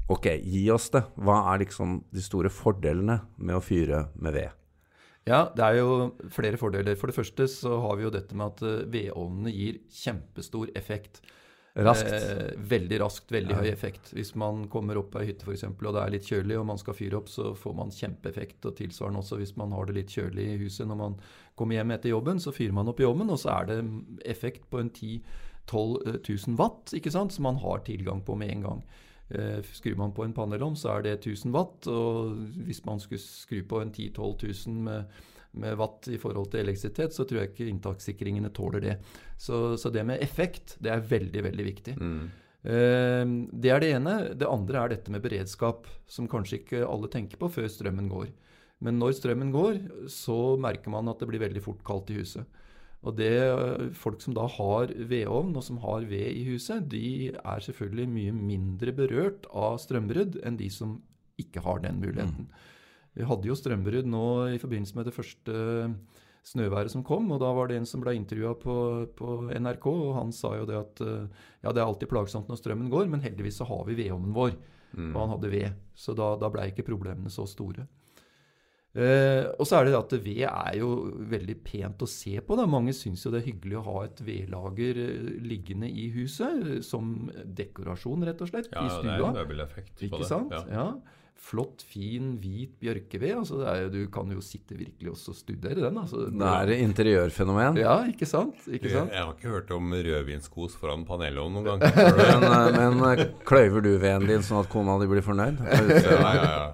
Ok, 0.08 0.26
gi 0.40 0.62
oss 0.72 0.88
det. 0.94 1.02
Hva 1.20 1.40
er 1.52 1.64
liksom 1.66 1.98
de 2.14 2.22
store 2.24 2.48
fordelene 2.52 3.20
med 3.36 3.58
å 3.58 3.62
fyre 3.64 4.06
med 4.16 4.32
ved? 4.38 4.54
Ja, 5.28 5.42
det 5.52 5.60
er 5.66 5.74
jo 5.82 6.14
flere 6.32 6.56
fordeler. 6.56 6.96
For 6.96 7.10
det 7.10 7.18
første 7.18 7.44
så 7.52 7.74
har 7.84 7.98
vi 7.98 8.06
jo 8.06 8.12
dette 8.14 8.32
med 8.38 8.54
at 8.54 8.62
eh, 8.64 8.86
vedovnene 8.88 9.52
gir 9.52 9.82
kjempestor 9.92 10.70
effekt. 10.78 11.20
Raskt. 11.76 12.08
Eh, 12.16 12.54
veldig 12.70 12.96
raskt, 13.02 13.28
veldig 13.30 13.52
Ja. 13.52 13.58
høy 13.60 13.68
effekt. 13.70 14.08
Hvis 14.16 14.32
man 14.40 14.64
kommer 14.72 14.96
opp 14.96 15.10
på 15.12 15.20
ei 15.20 15.26
hytte 15.28 15.44
for 15.44 15.52
eksempel, 15.52 15.90
og 15.90 15.94
det 15.98 16.02
er 16.06 16.14
litt 16.16 16.30
kjølig 16.30 16.56
og 16.58 16.64
man 16.70 16.80
skal 16.80 16.96
fyre 16.96 17.18
opp, 17.20 17.28
så 17.28 17.52
får 17.54 17.76
man 17.76 17.92
kjempeeffekt. 17.92 18.64
Og 18.64 18.74
tilsvarende 18.80 19.20
også 19.20 19.36
hvis 19.42 19.52
man 19.60 19.70
har 19.76 19.84
det 19.86 19.94
litt 19.98 20.14
kjølig 20.16 20.46
i 20.54 20.58
huset 20.64 20.88
når 20.88 20.96
man 20.96 21.18
kommer 21.54 21.76
hjem 21.76 21.92
etter 21.98 22.14
jobben, 22.14 22.40
så 22.40 22.50
fyrer 22.56 22.72
man 22.72 22.88
opp 22.88 23.00
i 23.04 23.06
ovnen, 23.06 23.28
og 23.30 23.38
så 23.38 23.52
er 23.60 23.66
det 23.66 23.78
effekt 24.24 24.64
på 24.70 24.80
en 24.80 24.88
10 24.90 25.20
12 25.68 26.22
000 26.24 26.56
watt, 26.56 26.94
ikke 26.96 27.12
sant, 27.12 27.30
som 27.36 27.44
man 27.44 27.58
har 27.60 27.84
tilgang 27.84 28.22
på 28.24 28.34
med 28.40 28.48
en 28.54 28.62
gang. 28.64 28.82
Eh, 29.30 29.58
Skrur 29.76 29.96
man 30.00 30.14
på 30.16 30.24
en 30.24 30.32
panelovn, 30.36 30.76
så 30.78 30.94
er 30.96 31.04
det 31.04 31.16
1000 31.20 31.52
watt. 31.52 31.88
Og 31.92 32.36
hvis 32.66 32.84
man 32.86 33.00
skulle 33.02 33.20
skru 33.22 33.60
på 33.68 33.82
en 33.82 33.92
10 33.92 34.10
000-12 34.16 34.66
000 34.68 34.82
med, 34.88 35.20
med 35.58 35.76
watt 35.80 36.08
i 36.12 36.18
forhold 36.20 36.50
til 36.52 36.62
elektrisitet, 36.64 37.12
så 37.16 37.26
tror 37.28 37.42
jeg 37.42 37.52
ikke 37.52 37.68
inntakssikringene 37.72 38.52
tåler 38.56 38.84
det. 38.84 38.98
Så, 39.36 39.76
så 39.80 39.92
det 39.92 40.06
med 40.08 40.22
effekt, 40.24 40.76
det 40.80 40.92
er 40.94 41.04
veldig, 41.04 41.44
veldig 41.50 41.66
viktig. 41.68 41.96
Mm. 42.00 42.28
Eh, 42.64 43.24
Det 43.52 43.72
er 43.74 43.80
det 43.84 43.92
ene. 43.96 44.18
Det 44.38 44.48
andre 44.48 44.84
er 44.84 44.94
dette 44.96 45.12
med 45.14 45.24
beredskap, 45.24 45.86
som 46.08 46.28
kanskje 46.28 46.62
ikke 46.62 46.84
alle 46.88 47.10
tenker 47.12 47.40
på 47.40 47.50
før 47.52 47.68
strømmen 47.72 48.08
går. 48.12 48.30
Men 48.80 49.00
når 49.00 49.16
strømmen 49.18 49.50
går, 49.50 49.78
så 50.12 50.56
merker 50.60 50.92
man 50.94 51.08
at 51.10 51.18
det 51.18 51.26
blir 51.28 51.42
veldig 51.42 51.62
fort 51.64 51.80
kaldt 51.86 52.12
i 52.14 52.20
huset. 52.20 52.46
Og 53.06 53.14
det, 53.16 53.34
eh, 53.38 53.90
Folk 53.94 54.22
som 54.22 54.34
da 54.34 54.46
har 54.46 54.90
vedovn 54.90 55.54
og 55.56 55.62
som 55.62 55.78
har 55.84 56.06
ved 56.08 56.32
i 56.34 56.44
huset, 56.50 56.88
de 56.88 57.30
er 57.30 57.60
selvfølgelig 57.62 58.08
mye 58.08 58.32
mindre 58.32 58.92
berørt 58.92 59.46
av 59.54 59.78
strømbrudd 59.78 60.40
enn 60.44 60.58
de 60.58 60.70
som 60.70 61.00
ikke 61.38 61.62
har 61.62 61.78
den 61.84 62.00
muligheten. 62.02 62.48
Vi 63.14 63.26
hadde 63.26 63.46
jo 63.46 63.54
strømbrudd 63.54 64.06
nå 64.06 64.54
i 64.54 64.58
forbindelse 64.58 64.96
med 64.98 65.06
det 65.06 65.14
første 65.14 65.54
snøværet 66.48 66.92
som 66.92 67.04
kom, 67.04 67.30
og 67.34 67.40
da 67.42 67.50
var 67.54 67.68
det 67.68 67.78
en 67.78 67.86
som 67.88 68.02
ble 68.02 68.14
intervjua 68.16 68.54
på, 68.58 68.74
på 69.18 69.36
NRK, 69.52 69.86
og 69.86 70.16
han 70.16 70.32
sa 70.34 70.54
jo 70.56 70.66
det 70.68 70.78
at 70.78 71.02
eh, 71.04 71.44
ja, 71.62 71.72
det 71.72 71.82
er 71.82 71.86
alltid 71.86 72.10
plagsomt 72.10 72.48
når 72.50 72.60
strømmen 72.60 72.90
går, 72.92 73.08
men 73.12 73.24
heldigvis 73.24 73.60
så 73.60 73.68
har 73.68 73.84
vi 73.88 73.98
vedovnen 73.98 74.34
vår. 74.36 74.56
Mm. 74.96 75.12
Og 75.12 75.18
han 75.20 75.32
hadde 75.34 75.52
ved, 75.52 75.80
så 75.98 76.14
da, 76.16 76.32
da 76.40 76.50
blei 76.52 76.70
ikke 76.70 76.86
problemene 76.86 77.30
så 77.32 77.44
store. 77.48 77.84
Eh, 78.96 79.44
og 79.60 79.66
så 79.68 79.78
er 79.78 79.84
det 79.86 79.92
det 79.92 79.98
at 79.98 80.14
ved 80.24 80.40
er 80.48 80.78
jo 80.80 80.88
veldig 81.30 81.58
pent 81.66 82.02
å 82.02 82.08
se 82.08 82.38
på. 82.40 82.56
Da. 82.58 82.64
Mange 82.70 82.94
syns 82.96 83.26
jo 83.26 83.32
det 83.34 83.42
er 83.42 83.50
hyggelig 83.50 83.78
å 83.82 83.84
ha 83.90 83.98
et 84.08 84.22
vedlager 84.24 85.02
eh, 85.04 85.28
liggende 85.44 85.90
i 85.92 86.08
huset, 86.16 86.64
eh, 86.64 86.80
som 86.86 87.28
dekorasjon, 87.44 88.24
rett 88.26 88.42
og 88.42 88.50
slett, 88.50 88.72
Ja, 88.72 88.86
i 88.86 88.88
ja, 88.88 88.98
det 89.04 89.14
er 89.18 89.28
en 89.28 89.38
møbeleffekt 89.42 89.94
på 90.00 90.08
Ikke 90.08 90.24
det. 90.24 90.32
sant? 90.32 90.56
Ja. 90.56 90.64
Ja. 90.72 90.88
Flott, 91.38 91.84
fin, 91.86 92.32
hvit 92.42 92.72
bjørkeved. 92.82 93.36
Altså, 93.44 93.60
det 93.60 93.68
er 93.70 93.84
jo, 93.84 93.90
du 93.92 94.00
kan 94.10 94.32
jo 94.34 94.40
sitte 94.42 94.74
virkelig 94.74 95.12
også 95.12 95.30
og 95.30 95.38
studere 95.38 95.84
den. 95.84 96.00
Altså. 96.00 96.24
Det 96.34 96.48
er 96.50 96.72
et 96.74 96.82
interiørfenomen. 96.82 97.78
Ja, 97.78 98.00
ikke 98.10 98.26
sant? 98.26 98.58
Ikke 98.66 98.90
sant? 98.90 99.14
jeg 99.14 99.22
har 99.22 99.36
ikke 99.36 99.52
hørt 99.52 99.70
om 99.76 99.94
rødvinskos 99.94 100.74
foran 100.80 101.06
panelovnen 101.06 101.62
noen 101.62 101.78
gang. 101.78 102.02
Men, 102.42 102.48
eh, 102.50 102.98
men 102.98 103.22
kløyver 103.46 103.86
du 103.86 103.92
veden 104.02 104.26
din 104.26 104.42
sånn 104.42 104.64
at 104.64 104.72
kona 104.72 104.98
di 104.98 105.06
blir 105.12 105.22
fornøyd? 105.22 105.62
Ja, 105.62 106.18
ja, 106.18 106.50
ja. 106.50 106.68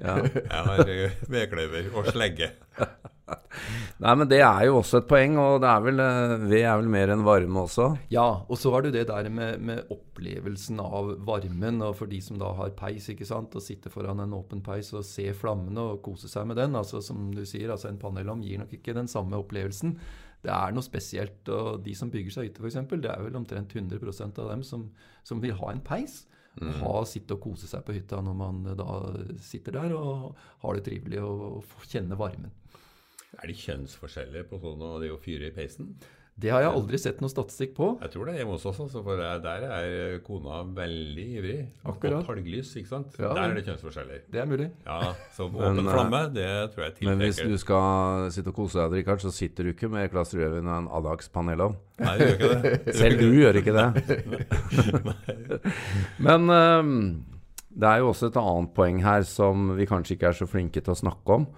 Ja. 0.00 0.18
Jeg 0.34 0.66
har 0.66 0.88
eh, 0.88 1.24
vedkløyver 1.28 1.90
og 1.94 2.10
slegge. 2.12 2.54
Nei, 4.00 4.12
men 4.16 4.28
det 4.30 4.38
er 4.40 4.62
jo 4.66 4.78
også 4.78 5.02
et 5.02 5.08
poeng, 5.10 5.36
og 5.38 5.58
det 5.62 5.68
er 5.68 5.82
vel, 5.84 6.00
eh, 6.02 6.34
ved 6.48 6.62
er 6.64 6.78
vel 6.80 6.88
mer 6.92 7.12
enn 7.12 7.24
varme 7.26 7.64
også. 7.66 7.90
Ja, 8.12 8.24
og 8.48 8.58
så 8.58 8.72
er 8.74 8.82
det 8.82 8.90
jo 8.90 8.96
det 8.96 9.04
der 9.10 9.28
med, 9.34 9.60
med 9.66 9.92
opplevelsen 9.92 10.80
av 10.82 11.12
varmen, 11.28 11.82
og 11.84 11.98
for 11.98 12.10
de 12.10 12.22
som 12.24 12.40
da 12.40 12.54
har 12.56 12.72
peis, 12.78 13.10
ikke 13.12 13.28
sant, 13.28 13.54
og 13.54 13.64
sitter 13.64 13.92
foran 13.92 14.22
en 14.24 14.34
åpen 14.38 14.64
peis 14.64 14.92
og 14.96 15.04
ser 15.06 15.36
flammene 15.36 15.84
og 15.92 16.00
koser 16.06 16.32
seg 16.32 16.48
med 16.48 16.58
den. 16.62 16.78
altså 16.80 17.02
Som 17.04 17.28
du 17.36 17.44
sier, 17.44 17.68
altså 17.70 17.90
en 17.90 18.00
panelovn 18.00 18.42
gir 18.46 18.62
nok 18.62 18.72
ikke 18.78 18.96
den 18.96 19.10
samme 19.10 19.38
opplevelsen. 19.38 19.98
Det 20.40 20.52
er 20.56 20.72
noe 20.72 20.86
spesielt. 20.86 21.44
Og 21.52 21.84
de 21.84 21.94
som 21.96 22.10
bygger 22.12 22.38
seg 22.38 22.48
hytte, 22.48 22.64
f.eks., 22.64 22.80
det 22.96 23.12
er 23.12 23.24
vel 23.26 23.36
omtrent 23.36 23.76
100% 23.76 24.40
av 24.40 24.52
dem 24.54 24.64
som, 24.64 24.88
som 25.26 25.44
vil 25.44 25.58
ha 25.60 25.74
en 25.74 25.84
peis. 25.84 26.22
Ha 26.60 26.94
sitte 27.08 27.36
og 27.36 27.44
kose 27.44 27.68
seg 27.70 27.84
på 27.86 27.94
hytta 27.96 28.20
når 28.24 28.36
man 28.36 28.62
da 28.76 29.00
sitter 29.40 29.78
der 29.78 29.94
og 29.96 30.36
har 30.64 30.76
det 30.76 30.84
trivelig 30.88 31.22
og, 31.24 31.44
og 31.60 31.68
får 31.72 31.92
kjenne 31.94 32.18
varmen. 32.20 32.52
Er 33.38 33.46
det 33.48 33.60
kjønnsforskjeller 33.62 34.48
på 34.50 34.58
sånn 34.60 34.82
og 34.84 34.98
det 35.04 35.12
å 35.14 35.20
fyre 35.22 35.48
i 35.48 35.54
peisen? 35.54 35.94
Det 36.40 36.48
har 36.52 36.62
jeg 36.62 36.70
aldri 36.72 36.98
sett 37.00 37.18
noe 37.20 37.28
statistikk 37.28 37.74
på. 37.76 37.86
Jeg 38.00 38.12
tror 38.14 38.28
det 38.28 38.32
er 38.32 38.38
hjemme 38.40 38.54
hos 38.54 38.64
oss, 38.70 38.78
også, 38.80 39.02
for 39.04 39.18
der- 39.20 39.64
er 39.66 40.18
kona 40.24 40.62
veldig 40.76 41.26
ivrig. 41.36 41.56
Akkurat. 41.84 42.22
Og 42.22 42.26
talglys, 42.30 42.70
ikke 42.80 42.88
sant? 42.88 43.18
Ja, 43.18 43.34
der 43.34 43.42
er 43.50 43.54
det 43.54 43.64
kjønnsforskjeller. 43.66 44.22
Det 44.32 44.40
er 44.40 44.46
mulig. 44.48 44.70
Ja, 44.86 45.12
så 45.36 45.48
åpen 45.50 45.76
men, 45.82 45.90
flamme, 45.90 46.22
det 46.32 46.48
tror 46.72 46.84
jeg 46.86 47.08
Men 47.10 47.18
hvis 47.26 47.42
du 47.44 47.56
skal 47.60 48.30
sitte 48.32 48.48
og 48.48 48.56
kose 48.56 48.78
deg, 48.80 49.00
Richard, 49.02 49.20
så 49.20 49.30
sitter 49.34 49.64
du 49.68 49.74
ikke 49.74 49.90
med 49.92 50.08
Claes 50.10 50.32
Røven 50.34 50.66
og 50.70 50.78
en 50.78 50.88
Adax 51.00 51.28
panelovn. 51.28 51.76
Nei, 52.00 52.16
du 52.16 52.24
gjør 52.24 52.36
ikke 52.38 52.62
det. 52.62 52.94
Selv 53.02 53.20
du 53.20 53.28
gjør 53.36 53.60
ikke 53.60 53.76
det. 53.76 53.88
Men 56.26 56.48
um, 56.48 57.24
det 57.70 57.88
er 57.88 57.98
jo 58.00 58.10
også 58.14 58.30
et 58.30 58.38
annet 58.40 58.72
poeng 58.76 59.02
her 59.04 59.22
som 59.28 59.74
vi 59.76 59.86
kanskje 59.88 60.16
ikke 60.16 60.32
er 60.32 60.38
så 60.40 60.48
flinke 60.48 60.80
til 60.80 60.94
å 60.94 60.98
snakke 60.98 61.36
om. 61.36 61.50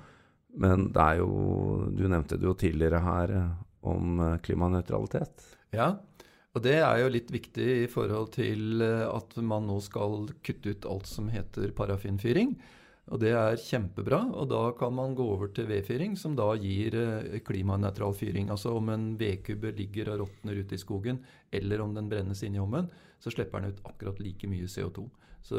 Men 0.59 0.91
det 0.93 1.01
er 1.01 1.23
jo 1.23 1.29
Du 1.97 2.03
nevnte 2.11 2.37
det 2.37 2.45
jo 2.45 2.53
tidligere 2.59 2.99
her 3.01 3.31
eh, 3.33 3.53
om 3.83 4.21
eh, 4.21 4.39
klimanøytralitet. 4.45 5.47
Ja, 5.75 5.95
og 6.53 6.65
det 6.67 6.77
er 6.83 7.01
jo 7.01 7.11
litt 7.13 7.33
viktig 7.33 7.67
i 7.87 7.89
forhold 7.91 8.35
til 8.37 8.85
eh, 8.85 9.07
at 9.09 9.37
man 9.41 9.67
nå 9.71 9.79
skal 9.85 10.29
kutte 10.45 10.75
ut 10.75 10.89
alt 10.89 11.09
som 11.09 11.31
heter 11.33 11.73
parafinfyring. 11.77 12.57
Og 13.11 13.19
det 13.19 13.33
er 13.35 13.59
kjempebra, 13.59 14.21
og 14.39 14.47
da 14.53 14.61
kan 14.79 14.93
man 14.95 15.17
gå 15.19 15.25
over 15.35 15.51
til 15.53 15.67
vedfyring, 15.67 16.15
som 16.17 16.37
da 16.39 16.53
gir 16.61 16.95
eh, 16.95 17.41
klimanøytral 17.45 18.15
fyring. 18.15 18.53
Altså 18.53 18.77
om 18.77 18.93
en 18.93 19.09
vedkubbe 19.21 19.73
ligger 19.75 20.13
og 20.13 20.23
råtner 20.27 20.61
ute 20.63 20.77
i 20.77 20.83
skogen, 20.83 21.19
eller 21.51 21.83
om 21.83 21.97
den 21.97 22.13
brennes 22.13 22.45
inne 22.47 22.61
i 22.61 22.63
ovnen, 22.63 22.93
så 23.23 23.33
slipper 23.33 23.63
den 23.63 23.75
ut 23.75 23.83
akkurat 23.89 24.23
like 24.23 24.51
mye 24.51 24.71
CO2. 24.71 25.09
Så 25.43 25.59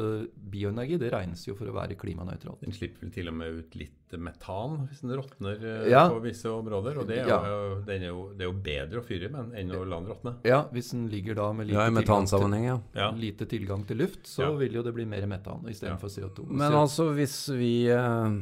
bioenergi 0.49 0.95
det 0.97 1.09
regnes 1.11 1.41
jo 1.45 1.55
for 1.59 1.67
å 1.67 1.73
være 1.75 1.97
klimanøytralt. 1.99 2.61
Den 2.63 2.71
slipper 2.71 3.01
vel 3.03 3.09
til 3.11 3.27
og 3.27 3.33
med 3.35 3.57
ut 3.59 3.73
litt 3.75 4.13
metan 4.15 4.77
hvis 4.87 5.01
den 5.01 5.11
råtner 5.17 5.57
eh, 5.59 5.89
Ja. 5.91 6.05
på 6.09 6.21
visse 6.23 6.47
områder. 6.47 6.99
Og 7.01 7.07
det 7.09 7.17
er, 7.19 7.27
Ja. 7.27 7.39
jo, 7.43 7.81
den 7.83 8.01
er 8.01 8.07
jo, 8.07 8.29
det 8.31 8.45
er 8.45 8.51
jo 8.51 8.53
bedre 8.63 9.01
å 9.01 9.03
fyre 9.03 9.29
med 9.29 9.51
enn 9.59 9.71
å 9.75 9.83
la 9.85 9.99
den 9.99 10.07
råtne. 10.13 10.35
Ja, 10.47 10.63
hvis 10.71 10.91
den 10.91 11.09
ligger 11.11 11.35
da 11.35 11.51
med 11.51 11.67
lite, 11.67 11.73
Ja, 11.75 11.89
tilgang, 11.89 12.81
til, 12.93 13.19
lite 13.19 13.45
tilgang 13.45 13.85
til 13.87 13.97
luft, 13.97 14.23
så 14.23 14.39
Ja. 14.43 14.51
vil 14.55 14.71
jo 14.73 14.83
det 14.83 14.93
bli 14.93 15.05
mer 15.05 15.25
metan 15.27 15.65
istedenfor 15.67 16.07
Ja. 16.09 16.27
CO2. 16.29 16.47
Men 16.47 16.71
CO2 16.71 16.81
altså, 16.81 17.13
hvis 17.15 17.49
vi 17.57 17.87
eh, 17.89 18.41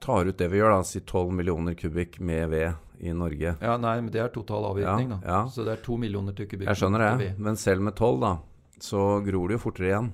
tar 0.00 0.24
ut 0.26 0.36
det 0.36 0.50
vi 0.50 0.58
gjør, 0.58 0.70
da, 0.78 0.82
si 0.82 1.00
12 1.00 1.30
millioner 1.32 1.74
kubikk 1.74 2.18
med 2.20 2.50
ved 2.50 2.74
i 3.02 3.12
Norge 3.12 3.56
Ja, 3.62 3.76
nei, 3.76 4.00
men 4.00 4.10
det 4.10 4.20
er 4.20 4.28
total 4.28 4.64
avvirkning, 4.74 5.10
Ja, 5.10 5.16
da. 5.16 5.20
ja. 5.26 5.44
Så 5.46 5.64
det 5.64 5.78
er 5.78 5.82
to 5.84 5.96
millioner 5.96 6.34
til 6.34 6.46
kubikk. 6.46 6.66
Jeg 6.66 6.76
skjønner 6.76 7.18
det, 7.18 7.38
men 7.38 7.54
selv 7.56 7.80
med 7.82 7.94
12, 7.94 8.20
da, 8.20 8.38
så 8.80 9.22
gror 9.24 9.48
det 9.48 9.58
jo 9.60 9.70
fortere 9.70 9.88
igjen. 9.92 10.12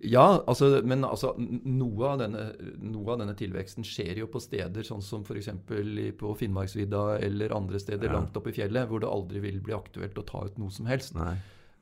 Ja, 0.00 0.44
altså, 0.46 0.78
men 0.86 1.02
altså, 1.02 1.32
noe 1.38 2.12
av, 2.12 2.20
denne, 2.20 2.44
noe 2.86 3.14
av 3.14 3.18
denne 3.22 3.34
tilveksten 3.38 3.82
skjer 3.86 4.20
jo 4.20 4.28
på 4.30 4.38
steder 4.42 4.86
sånn 4.86 5.02
som 5.02 5.24
f.eks. 5.26 5.50
på 5.66 6.34
Finnmarksvidda 6.38 7.18
eller 7.26 7.54
andre 7.56 7.80
steder 7.82 8.06
Ja. 8.06 8.14
langt 8.20 8.36
oppe 8.38 8.52
i 8.52 8.58
fjellet, 8.60 8.86
hvor 8.86 9.02
det 9.02 9.10
aldri 9.10 9.42
vil 9.42 9.58
bli 9.60 9.74
aktuelt 9.74 10.18
å 10.18 10.26
ta 10.28 10.44
ut 10.46 10.58
noe 10.62 10.70
som 10.70 10.86
helst. 10.86 11.18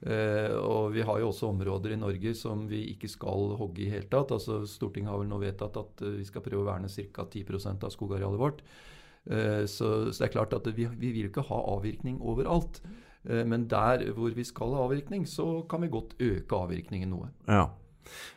Eh, 0.00 0.52
og 0.56 0.92
vi 0.92 1.04
har 1.04 1.20
jo 1.20 1.28
også 1.28 1.50
områder 1.52 1.92
i 1.92 2.00
Norge 2.00 2.34
som 2.36 2.66
vi 2.68 2.82
ikke 2.94 3.08
skal 3.08 3.54
hogge 3.60 3.84
i 3.84 3.92
hele 3.92 4.08
tatt. 4.08 4.32
Altså, 4.32 4.62
Stortinget 4.68 5.12
har 5.12 5.20
vel 5.20 5.28
nå 5.28 5.40
vedtatt 5.40 5.76
at 5.76 6.04
eh, 6.04 6.16
vi 6.20 6.24
skal 6.28 6.44
prøve 6.44 6.64
å 6.64 6.70
verne 6.72 6.88
ca. 6.88 7.24
10 7.24 7.84
av 7.84 7.92
skogarealet 7.92 8.40
vårt. 8.40 8.62
Eh, 9.28 9.64
så, 9.68 10.12
så 10.12 10.22
det 10.22 10.28
er 10.28 10.36
klart 10.36 10.56
at 10.56 10.68
vi, 10.72 10.88
vi 10.88 11.12
vil 11.12 11.28
ikke 11.28 11.48
ha 11.48 11.62
avvirkning 11.76 12.20
overalt. 12.20 12.80
Eh, 13.28 13.44
men 13.44 13.68
der 13.68 14.04
hvor 14.16 14.32
vi 14.36 14.44
skal 14.44 14.72
ha 14.76 14.84
avvirkning, 14.86 15.26
så 15.28 15.66
kan 15.68 15.82
vi 15.84 15.92
godt 15.92 16.16
øke 16.20 16.64
avvirkningen 16.64 17.12
noe. 17.12 17.32
Ja. 17.48 17.66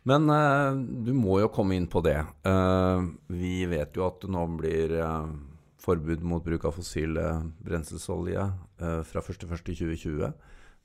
Men 0.10 0.30
eh, 0.34 0.80
du 1.06 1.12
må 1.18 1.40
jo 1.44 1.52
komme 1.54 1.78
inn 1.78 1.88
på 1.92 2.02
det. 2.06 2.20
Eh, 2.48 3.06
vi 3.34 3.64
vet 3.70 3.98
jo 3.98 4.06
at 4.08 4.22
det 4.24 4.32
nå 4.34 4.46
blir 4.60 4.96
eh, 5.00 5.34
forbud 5.80 6.24
mot 6.28 6.44
bruk 6.44 6.68
av 6.68 6.76
fossil 6.76 7.16
brenselsolje 7.64 8.42
fra 8.80 9.22
1.1.2020. 9.24 10.34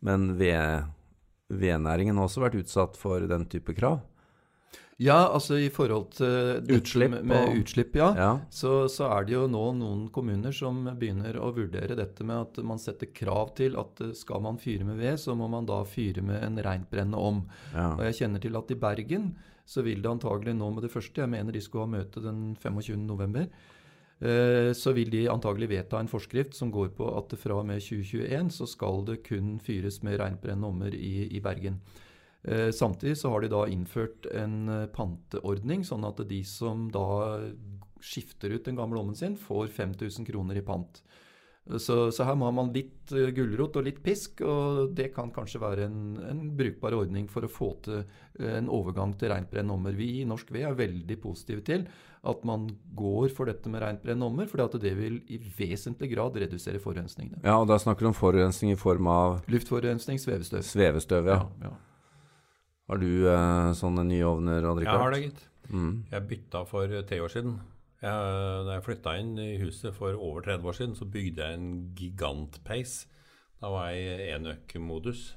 Men 0.06 0.28
ved, 0.38 0.86
vednæringen 1.50 2.20
har 2.20 2.28
også 2.28 2.44
vært 2.44 2.60
utsatt 2.60 2.98
for 2.98 3.26
den 3.26 3.48
type 3.50 3.74
krav. 3.74 4.04
Ja, 5.02 5.16
altså 5.26 5.56
i 5.58 5.70
forhold 5.74 6.12
til 6.14 6.68
Utslipp 6.76 7.10
med, 7.16 7.24
med 7.26 7.56
utslipp, 7.58 7.96
ja. 7.98 8.12
Ja. 8.14 8.28
Så, 8.54 8.86
så 8.92 9.08
er 9.10 9.26
det 9.26 9.34
jo 9.34 9.46
nå 9.50 9.62
noen 9.74 10.04
kommuner 10.14 10.54
som 10.54 10.84
begynner 10.86 11.34
å 11.42 11.50
vurdere 11.56 11.96
dette 11.98 12.26
med 12.26 12.44
at 12.44 12.60
man 12.66 12.78
setter 12.78 13.10
krav 13.10 13.56
til 13.58 13.74
at 13.80 14.04
eh, 14.04 14.14
skal 14.14 14.44
man 14.44 14.60
fyre 14.62 14.86
med 14.86 15.00
ved, 15.02 15.18
så 15.18 15.34
må 15.38 15.50
man 15.50 15.66
da 15.66 15.80
fyre 15.88 16.22
med 16.22 16.38
en 16.46 16.62
rentbrennende 16.62 17.18
om. 17.18 17.42
ja. 17.74 17.90
Og 17.96 18.04
jeg 18.06 18.20
kjenner 18.22 18.44
til 18.44 18.60
at 18.60 18.70
i 18.70 18.78
Bergen 18.86 19.32
så 19.66 19.82
vil 19.82 20.02
det 20.04 20.12
antagelig 20.12 20.54
nå 20.54 20.70
med 20.76 20.86
det 20.86 20.92
første, 20.92 21.24
jeg 21.24 21.32
mener 21.32 21.54
de 21.54 21.62
skulle 21.64 21.88
ha 21.88 21.94
møte 21.96 22.22
den 22.22 22.52
25. 22.60 22.94
november, 23.08 23.48
eh, 24.20 24.70
så 24.76 24.94
vil 24.94 25.10
de 25.10 25.26
antagelig 25.32 25.72
vedta 25.72 25.98
en 25.98 26.10
forskrift 26.12 26.54
som 26.54 26.70
går 26.70 26.94
på 26.94 27.10
at 27.18 27.34
fra 27.40 27.58
og 27.58 27.66
med 27.66 27.82
2021 27.82 28.54
så 28.60 28.70
skal 28.70 29.02
det 29.10 29.24
kun 29.26 29.56
fyres 29.64 30.04
med 30.06 30.20
reinbrennende 30.22 30.70
ommer 30.70 30.94
i, 30.94 31.32
i 31.34 31.42
Bergen. 31.42 31.82
Eh, 32.44 32.70
Samtidig 32.76 33.16
så 33.18 33.32
har 33.32 33.44
de 33.44 33.52
da 33.52 33.64
innført 33.70 34.28
en 34.32 34.68
eh, 34.68 34.86
panteordning, 34.92 35.84
sånn 35.84 36.04
at 36.08 36.22
de 36.28 36.42
som 36.48 36.88
da 36.92 37.40
skifter 38.04 38.52
ut 38.52 38.66
den 38.66 38.76
gamle 38.76 39.00
ovnen 39.00 39.16
sin, 39.16 39.38
får 39.40 39.70
5000 39.72 40.28
kroner 40.28 40.60
i 40.60 40.64
pant. 40.64 41.00
Så, 41.64 42.10
så, 42.12 42.26
her 42.28 42.34
må 42.36 42.50
man 42.52 42.74
litt 42.74 43.08
gulrot 43.08 43.78
og 43.80 43.86
litt 43.86 44.02
pisk, 44.04 44.42
og 44.44 44.90
det 44.92 45.06
kan 45.14 45.30
kanskje 45.32 45.62
være 45.62 45.86
en, 45.86 46.00
en 46.20 46.42
brukbar 46.58 46.92
ordning 46.92 47.24
for 47.32 47.46
å 47.46 47.48
få 47.48 47.70
til 47.86 48.02
en 48.44 48.68
overgang 48.68 49.14
til 49.16 49.32
rentbrennende 49.32 49.72
ommer. 49.72 49.96
Vi 49.96 50.10
i 50.18 50.26
Norsk 50.28 50.52
Ved 50.52 50.66
er 50.68 50.76
veldig 50.76 51.16
positive 51.22 51.64
til 51.64 51.86
at 52.24 52.44
man 52.44 52.66
går 52.96 53.32
for 53.32 53.48
dette 53.48 53.72
med 53.72 53.80
rentbrennende 53.80 54.28
ommer, 54.28 54.52
at 54.64 54.76
det 54.80 54.92
vil 54.96 55.18
i 55.32 55.40
vesentlig 55.40 56.12
grad 56.12 56.36
redusere 56.44 56.80
forurensningene. 56.84 57.40
Ja, 57.44 57.56
og 57.60 57.68
da 57.72 57.80
snakker 57.80 58.04
du 58.04 58.12
om 58.12 58.18
forurensning 58.18 58.76
i 58.76 58.80
form 58.80 59.08
av 59.08 59.40
Luftforurensning, 59.48 60.20
svevestøv. 60.20 60.64
Svevestøv, 60.68 61.32
ja. 61.32 61.40
ja, 61.64 61.70
ja. 61.70 61.93
Har 62.90 63.00
du 63.00 63.28
eh, 63.30 63.70
sånne 63.78 64.04
nye 64.08 64.26
ovner, 64.28 64.66
Odd 64.68 64.82
Jeg 64.84 65.00
har 65.00 65.14
det, 65.14 65.22
gitt. 65.28 65.46
Mm. 65.70 65.94
Jeg 66.10 66.28
bytta 66.28 66.64
for 66.68 66.98
tre 67.08 67.20
år 67.24 67.32
siden. 67.32 67.56
Jeg, 68.04 68.34
da 68.66 68.74
jeg 68.76 68.84
flytta 68.84 69.14
inn 69.16 69.32
i 69.40 69.54
huset 69.62 69.96
for 69.96 70.12
over 70.18 70.44
30 70.44 70.68
år 70.68 70.76
siden, 70.76 70.98
så 70.98 71.08
bygde 71.08 71.40
jeg 71.40 71.56
en 71.56 71.70
gigantpeis. 71.96 73.06
Da 73.62 73.70
var 73.72 73.94
jeg 73.94 74.18
i 74.20 74.28
enøk-modus. 74.34 75.30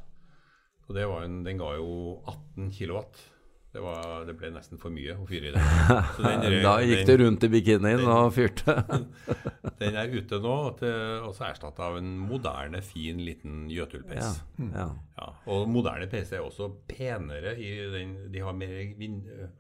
Og 0.88 1.00
en, 1.00 1.42
den 1.44 1.60
ga 1.60 1.74
jo 1.80 2.20
18 2.28 2.72
kilowatt. 2.76 3.20
Det, 3.78 3.84
var, 3.84 4.24
det, 4.26 4.34
ble 4.34 4.50
nesten 4.56 4.80
for 4.82 4.90
mye 4.90 5.14
å 5.14 5.26
fyre 5.30 5.52
i 5.52 5.54
den. 5.54 6.40
den 6.42 6.56
da 6.64 6.72
gikk 6.82 7.04
du 7.06 7.12
rundt 7.22 7.44
i 7.46 7.50
bikinien 7.54 8.00
den, 8.02 8.08
og 8.10 8.32
fyrte? 8.34 8.74
den 9.84 10.00
er 10.02 10.10
ute 10.10 10.40
nå, 10.42 10.56
og 10.74 11.36
så 11.38 11.46
erstatta 11.46 11.86
av 11.86 12.00
en 12.00 12.16
moderne, 12.18 12.82
fin, 12.82 13.22
liten 13.22 13.68
Jøtul-peis. 13.70 14.40
Ja, 14.58 14.72
ja. 14.72 14.88
ja, 15.20 15.30
og 15.54 15.70
moderne 15.70 16.10
PC 16.10 16.40
er 16.40 16.48
også 16.48 16.72
penere. 16.90 17.54
Den, 17.94 18.18
de 18.34 18.42
har 18.48 18.58
mer 18.58 18.82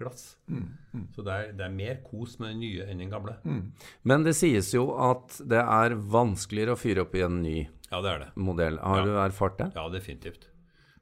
glass. 0.02 0.26
Mm, 0.50 0.66
mm. 0.96 1.08
Så 1.14 1.28
det 1.30 1.38
er, 1.38 1.54
det 1.62 1.68
er, 1.70 1.78
mer 1.78 2.02
kos 2.10 2.40
med 2.42 2.56
den 2.56 2.66
nye 2.66 2.90
enn 2.90 3.06
den 3.06 3.14
gamle. 3.14 3.38
Mm. 3.46 3.64
Men 4.02 4.26
det 4.26 4.34
sies 4.42 4.74
jo 4.74 4.90
at 4.98 5.44
det 5.46 5.62
er 5.62 6.00
vanskeligere 6.18 6.74
å 6.74 6.82
fyre 6.88 7.06
opp 7.06 7.14
i 7.14 7.26
en 7.28 7.42
ny 7.46 7.58
ja, 7.62 8.02
det 8.02 8.16
er 8.16 8.26
det. 8.26 8.34
modell. 8.50 8.82
Har 8.82 9.06
du 9.06 9.14
erfart 9.22 9.62
det? 9.62 9.76
Ja, 9.78 9.86
definitivt. 9.94 10.50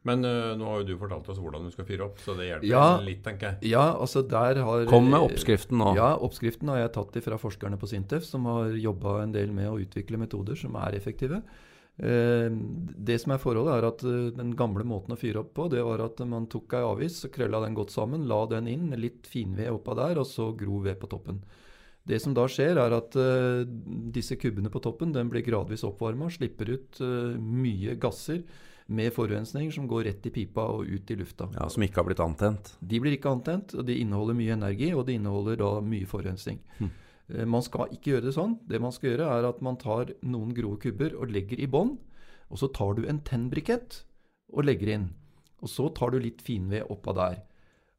Men 0.06 0.22
uh, 0.22 0.54
nå 0.54 0.68
har 0.70 0.82
jo 0.84 0.92
du 0.92 0.98
fortalt 1.02 1.28
oss 1.34 1.40
hvordan 1.42 1.66
du 1.66 1.74
skal 1.74 1.88
fyre 1.88 2.06
opp, 2.06 2.20
så 2.22 2.36
det 2.38 2.46
hjelper 2.52 2.70
ja, 2.70 2.86
litt, 3.02 3.24
tenker 3.26 3.56
jeg. 3.56 3.72
Ja, 3.74 3.88
altså 3.98 4.22
der 4.22 4.60
har... 4.62 4.84
Kom 4.90 5.08
med 5.10 5.24
oppskriften 5.26 5.80
nå. 5.82 5.96
Ja, 5.98 6.12
oppskriften 6.22 6.70
har 6.70 6.84
jeg 6.84 6.92
tatt 6.94 7.18
fra 7.26 7.40
forskerne 7.42 7.80
på 7.82 7.90
Sintef, 7.90 8.28
som 8.28 8.46
har 8.52 8.76
jobba 8.78 9.18
en 9.24 9.34
del 9.34 9.50
med 9.56 9.72
å 9.72 9.80
utvikle 9.82 10.20
metoder 10.22 10.60
som 10.60 10.78
er 10.78 10.98
effektive. 11.00 11.42
Uh, 11.98 12.54
det 13.10 13.18
som 13.24 13.34
er 13.34 13.42
forholdet, 13.42 13.80
er 13.80 13.88
at 13.90 14.06
uh, 14.06 14.28
den 14.36 14.52
gamle 14.60 14.86
måten 14.86 15.16
å 15.16 15.18
fyre 15.18 15.42
opp 15.42 15.56
på, 15.58 15.66
det 15.74 15.82
var 15.88 16.06
at 16.06 16.22
man 16.30 16.46
tok 16.54 16.78
ei 16.78 16.84
avis, 16.86 17.24
krølla 17.34 17.64
den 17.66 17.78
godt 17.80 17.96
sammen, 17.96 18.28
la 18.30 18.44
den 18.52 18.70
inn, 18.70 18.94
litt 19.02 19.26
finved 19.32 19.74
oppå 19.74 19.98
der, 19.98 20.22
og 20.22 20.30
så 20.30 20.52
grov 20.60 20.86
ved 20.86 21.02
på 21.02 21.10
toppen. 21.16 21.42
Det 22.06 22.22
som 22.22 22.38
da 22.38 22.46
skjer, 22.46 22.78
er 22.78 22.94
at 22.94 23.16
disse 24.14 24.36
kubbene 24.38 24.70
på 24.70 24.78
toppen 24.86 25.10
den 25.16 25.32
blir 25.34 25.42
gradvis 25.42 25.82
oppvarma, 25.88 26.28
slipper 26.30 26.70
ut 26.76 27.00
mye 27.42 27.96
gasser 27.98 28.44
med 28.86 29.14
forurensning 29.14 29.72
som 29.74 29.88
går 29.90 30.04
rett 30.10 30.28
i 30.30 30.32
pipa 30.34 30.68
og 30.76 30.86
ut 30.86 31.12
i 31.12 31.18
lufta. 31.18 31.48
Ja, 31.56 31.70
Som 31.70 31.84
ikke 31.84 32.02
har 32.02 32.08
blitt 32.10 32.22
antent? 32.22 32.76
De 32.80 33.00
blir 33.02 33.16
ikke 33.18 33.32
antent, 33.34 33.74
og 33.74 33.86
de 33.88 33.98
inneholder 33.98 34.38
mye 34.38 34.54
energi, 34.54 34.94
og 34.94 35.08
de 35.08 35.18
inneholder 35.18 35.58
da 35.58 35.72
mye 35.82 36.06
forurensning. 36.06 36.60
Hm. 36.78 36.92
Eh, 37.34 37.46
man 37.46 37.66
skal 37.66 37.90
ikke 37.94 38.14
gjøre 38.14 38.28
det 38.28 38.36
sånn. 38.38 38.60
Det 38.70 38.82
man 38.82 38.94
skal 38.94 39.12
gjøre, 39.12 39.30
er 39.40 39.50
at 39.50 39.62
man 39.66 39.80
tar 39.82 40.14
noen 40.22 40.54
grove 40.54 40.78
kubber 40.84 41.18
og 41.18 41.34
legger 41.34 41.62
i 41.62 41.70
bånn. 41.70 41.98
Og 42.54 42.62
så 42.62 42.70
tar 42.70 42.94
du 42.98 43.08
en 43.10 43.24
tennbrikett 43.26 44.04
og 44.54 44.68
legger 44.68 44.94
inn. 44.94 45.10
Og 45.66 45.72
så 45.72 45.90
tar 45.90 46.14
du 46.14 46.20
litt 46.22 46.44
finved 46.46 46.86
oppå 46.94 47.16
der. 47.18 47.42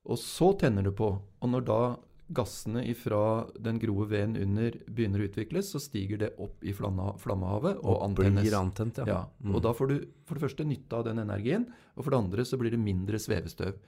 Og 0.06 0.20
så 0.22 0.52
tenner 0.60 0.86
du 0.86 0.92
på. 0.94 1.16
Og 1.18 1.50
når 1.50 1.66
da 1.66 1.80
gassene 2.28 2.82
fra 2.98 3.46
den 3.62 3.78
grove 3.78 4.08
veden 4.10 4.36
under 4.40 4.74
begynner 4.86 5.22
å 5.22 5.26
utvikles, 5.28 5.70
så 5.70 5.80
stiger 5.82 6.20
det 6.24 6.30
opp 6.42 6.64
i 6.66 6.74
flammehavet 6.74 7.76
og, 7.78 7.90
og 7.92 8.00
antennes. 8.08 8.48
Antent, 8.58 8.98
ja. 9.02 9.06
ja. 9.12 9.20
Mm. 9.44 9.54
Og 9.54 9.62
da 9.62 9.72
får 9.76 9.92
du 9.92 9.96
for 10.26 10.38
det 10.38 10.46
første 10.46 10.66
nytte 10.66 10.98
av 10.98 11.06
den 11.06 11.22
energien, 11.22 11.68
og 11.94 12.02
for 12.02 12.14
det 12.14 12.22
andre 12.24 12.46
så 12.48 12.58
blir 12.60 12.74
det 12.74 12.82
mindre 12.82 13.20
svevestøv. 13.22 13.78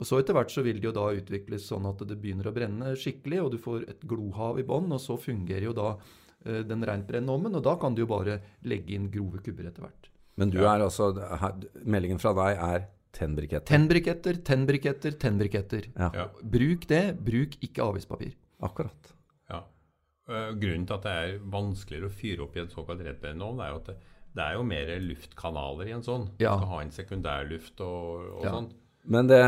Og 0.00 0.06
så 0.08 0.20
Etter 0.20 0.36
hvert 0.36 0.52
så 0.52 0.62
vil 0.64 0.78
det 0.80 0.86
jo 0.86 0.94
da 0.96 1.08
utvikles 1.12 1.66
sånn 1.68 1.88
at 1.90 2.06
det 2.08 2.16
begynner 2.20 2.48
å 2.48 2.54
brenne 2.56 2.94
skikkelig, 2.96 3.42
og 3.42 3.50
du 3.52 3.58
får 3.60 3.88
et 3.90 4.06
glohav 4.08 4.62
i 4.62 4.66
bånn, 4.66 4.88
og 4.94 5.02
så 5.02 5.18
fungerer 5.20 5.66
jo 5.66 5.74
da 5.76 5.90
uh, 5.98 6.62
den 6.64 6.86
rentbrennende 6.86 7.34
ovnen, 7.34 7.58
og 7.58 7.66
da 7.66 7.74
kan 7.80 7.96
du 7.96 8.04
jo 8.04 8.08
bare 8.12 8.38
legge 8.70 8.96
inn 8.96 9.10
grove 9.12 9.42
kubber 9.44 9.68
etter 9.68 9.84
hvert. 9.84 10.08
Men 10.40 10.54
du 10.54 10.62
er 10.62 10.80
altså, 10.80 11.10
meldingen 11.84 12.22
fra 12.22 12.32
deg 12.38 12.62
er 12.64 12.88
Tennbriketter. 13.16 13.66
Tennbriketter, 13.66 14.38
tennbriketter, 14.46 15.16
tennbriketter. 15.18 15.88
Ja. 15.96 16.28
Bruk 16.42 16.86
det. 16.90 17.04
Bruk 17.26 17.56
ikke 17.64 17.86
avispapir. 17.86 18.36
Akkurat. 18.62 19.12
Ja. 19.50 19.64
Uh, 20.30 20.52
grunnen 20.60 20.86
til 20.86 20.96
at 20.96 21.06
det 21.08 21.16
er 21.24 21.36
vanskeligere 21.52 22.10
å 22.10 22.14
fyre 22.14 22.46
opp 22.46 22.56
i 22.56 22.62
en 22.62 22.70
såkalt 22.72 23.02
rettbrennende 23.06 23.66
er 23.66 23.72
jo 23.74 23.80
at 23.80 23.90
det, 23.90 23.96
det, 24.30 24.44
er 24.44 24.58
jo 24.58 24.66
mer 24.68 24.92
luftkanaler 25.02 25.90
i 25.90 25.96
en 25.96 26.06
sånn. 26.06 26.28
Ja. 26.42 26.54
Du 26.54 26.62
skal 26.62 26.72
ha 26.74 26.82
en 26.84 26.94
sekundærluft 26.94 27.82
og, 27.86 28.28
og 28.38 28.46
ja. 28.46 28.54
sånn. 28.54 28.70
Men 29.02 29.28
det, 29.30 29.40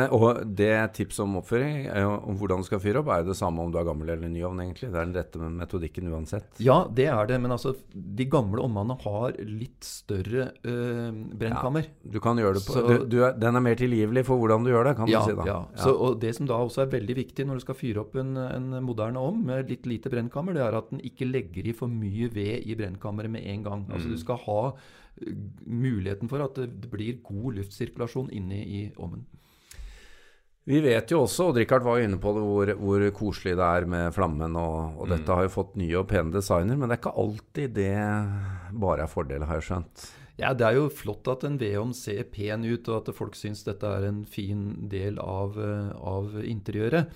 det 0.56 0.72
tipset 0.96 1.20
om 1.26 1.36
oppføring, 1.42 1.84
om 1.92 2.36
hvordan 2.40 2.62
du 2.62 2.66
skal 2.66 2.80
fyre 2.80 3.02
opp, 3.02 3.10
er 3.12 3.20
jo 3.20 3.32
det 3.32 3.36
samme 3.36 3.60
om 3.60 3.72
du 3.72 3.76
er 3.76 3.84
gammel 3.84 4.08
eller 4.14 4.30
ny 4.32 4.40
ovn, 4.48 4.62
egentlig. 4.64 4.88
Det 4.88 4.96
er 4.96 5.08
den 5.10 5.16
rette 5.18 5.50
metodikken 5.60 6.08
uansett. 6.08 6.62
Ja, 6.64 6.78
det 6.88 7.06
er 7.12 7.28
det. 7.28 7.36
Men 7.42 7.52
altså, 7.52 7.74
de 7.92 8.26
gamle 8.32 8.62
ovnene 8.64 8.96
har 9.02 9.36
litt 9.44 9.84
større 9.84 10.48
øh, 10.64 11.10
brennkammer. 11.36 11.84
Ja, 11.90 12.12
du 12.14 12.18
kan 12.24 12.40
gjøre 12.40 12.56
det 12.56 12.64
på, 12.64 12.78
så, 12.78 12.84
du, 12.88 13.04
du 13.12 13.18
er, 13.26 13.36
Den 13.36 13.60
er 13.60 13.64
mer 13.64 13.76
tilgivelig 13.78 14.24
for 14.28 14.40
hvordan 14.40 14.64
du 14.64 14.72
gjør 14.72 14.88
det, 14.88 14.94
kan 15.02 15.12
ja, 15.12 15.20
du 15.20 15.30
si 15.30 15.36
da. 15.36 15.46
Ja. 15.50 15.58
ja. 15.68 15.82
Så, 15.84 15.92
og 16.08 16.16
det 16.24 16.32
som 16.38 16.48
da 16.48 16.62
også 16.62 16.86
er 16.86 16.94
veldig 16.96 17.18
viktig 17.20 17.46
når 17.48 17.60
du 17.60 17.66
skal 17.66 17.78
fyre 17.78 18.06
opp 18.06 18.16
en, 18.22 18.32
en 18.46 18.80
moderne 18.86 19.20
ovn 19.20 19.44
med 19.52 19.70
litt 19.70 19.86
lite 19.90 20.12
brennkammer, 20.12 20.56
det 20.56 20.64
er 20.64 20.80
at 20.80 20.88
den 20.94 21.04
ikke 21.04 21.28
legger 21.28 21.68
i 21.68 21.76
for 21.76 21.92
mye 21.92 22.32
ved 22.32 22.64
i 22.64 22.78
brennkammeret 22.78 23.36
med 23.36 23.44
en 23.52 23.68
gang. 23.68 23.84
Altså, 23.92 24.08
mm. 24.08 24.16
Du 24.16 24.24
skal 24.24 24.42
ha 24.48 24.58
øh, 24.72 25.46
muligheten 25.68 26.32
for 26.32 26.48
at 26.48 26.56
det 26.56 26.90
blir 26.90 27.20
god 27.20 27.60
luftsirkulasjon 27.60 28.32
inne 28.32 28.64
i 28.64 28.82
ovnen. 28.96 29.28
Vi 30.64 30.78
vet 30.78 31.10
jo 31.10 31.24
også, 31.24 31.48
og 31.50 31.56
Richard 31.58 31.82
var 31.82 31.98
jo 31.98 32.06
inne 32.06 32.20
på 32.22 32.32
det, 32.36 32.42
hvor, 32.46 32.70
hvor 32.78 33.04
koselig 33.16 33.56
det 33.58 33.66
er 33.66 33.86
med 33.90 34.14
flammen. 34.14 34.54
Og, 34.54 35.00
og 35.00 35.08
mm. 35.08 35.14
dette 35.16 35.38
har 35.38 35.48
jo 35.48 35.54
fått 35.56 35.74
nye 35.80 35.98
og 35.98 36.06
pene 36.12 36.34
designer, 36.34 36.78
men 36.78 36.86
det 36.86 36.96
er 36.96 37.02
ikke 37.02 37.16
alltid 37.24 37.74
det 37.80 37.96
bare 38.84 39.06
er 39.06 39.10
fordel, 39.10 39.46
har 39.48 39.58
jeg 39.58 39.68
skjønt. 39.72 40.06
Ja, 40.38 40.54
Det 40.54 40.64
er 40.66 40.78
jo 40.78 40.86
flott 40.88 41.28
at 41.28 41.44
en 41.44 41.58
vedovn 41.60 41.92
ser 41.94 42.22
pen 42.30 42.64
ut, 42.64 42.88
og 42.88 43.02
at 43.02 43.14
folk 43.14 43.36
syns 43.38 43.66
dette 43.66 43.90
er 43.90 44.06
en 44.08 44.22
fin 44.24 44.88
del 44.90 45.18
av, 45.22 45.58
av 45.98 46.38
interiøret. 46.40 47.10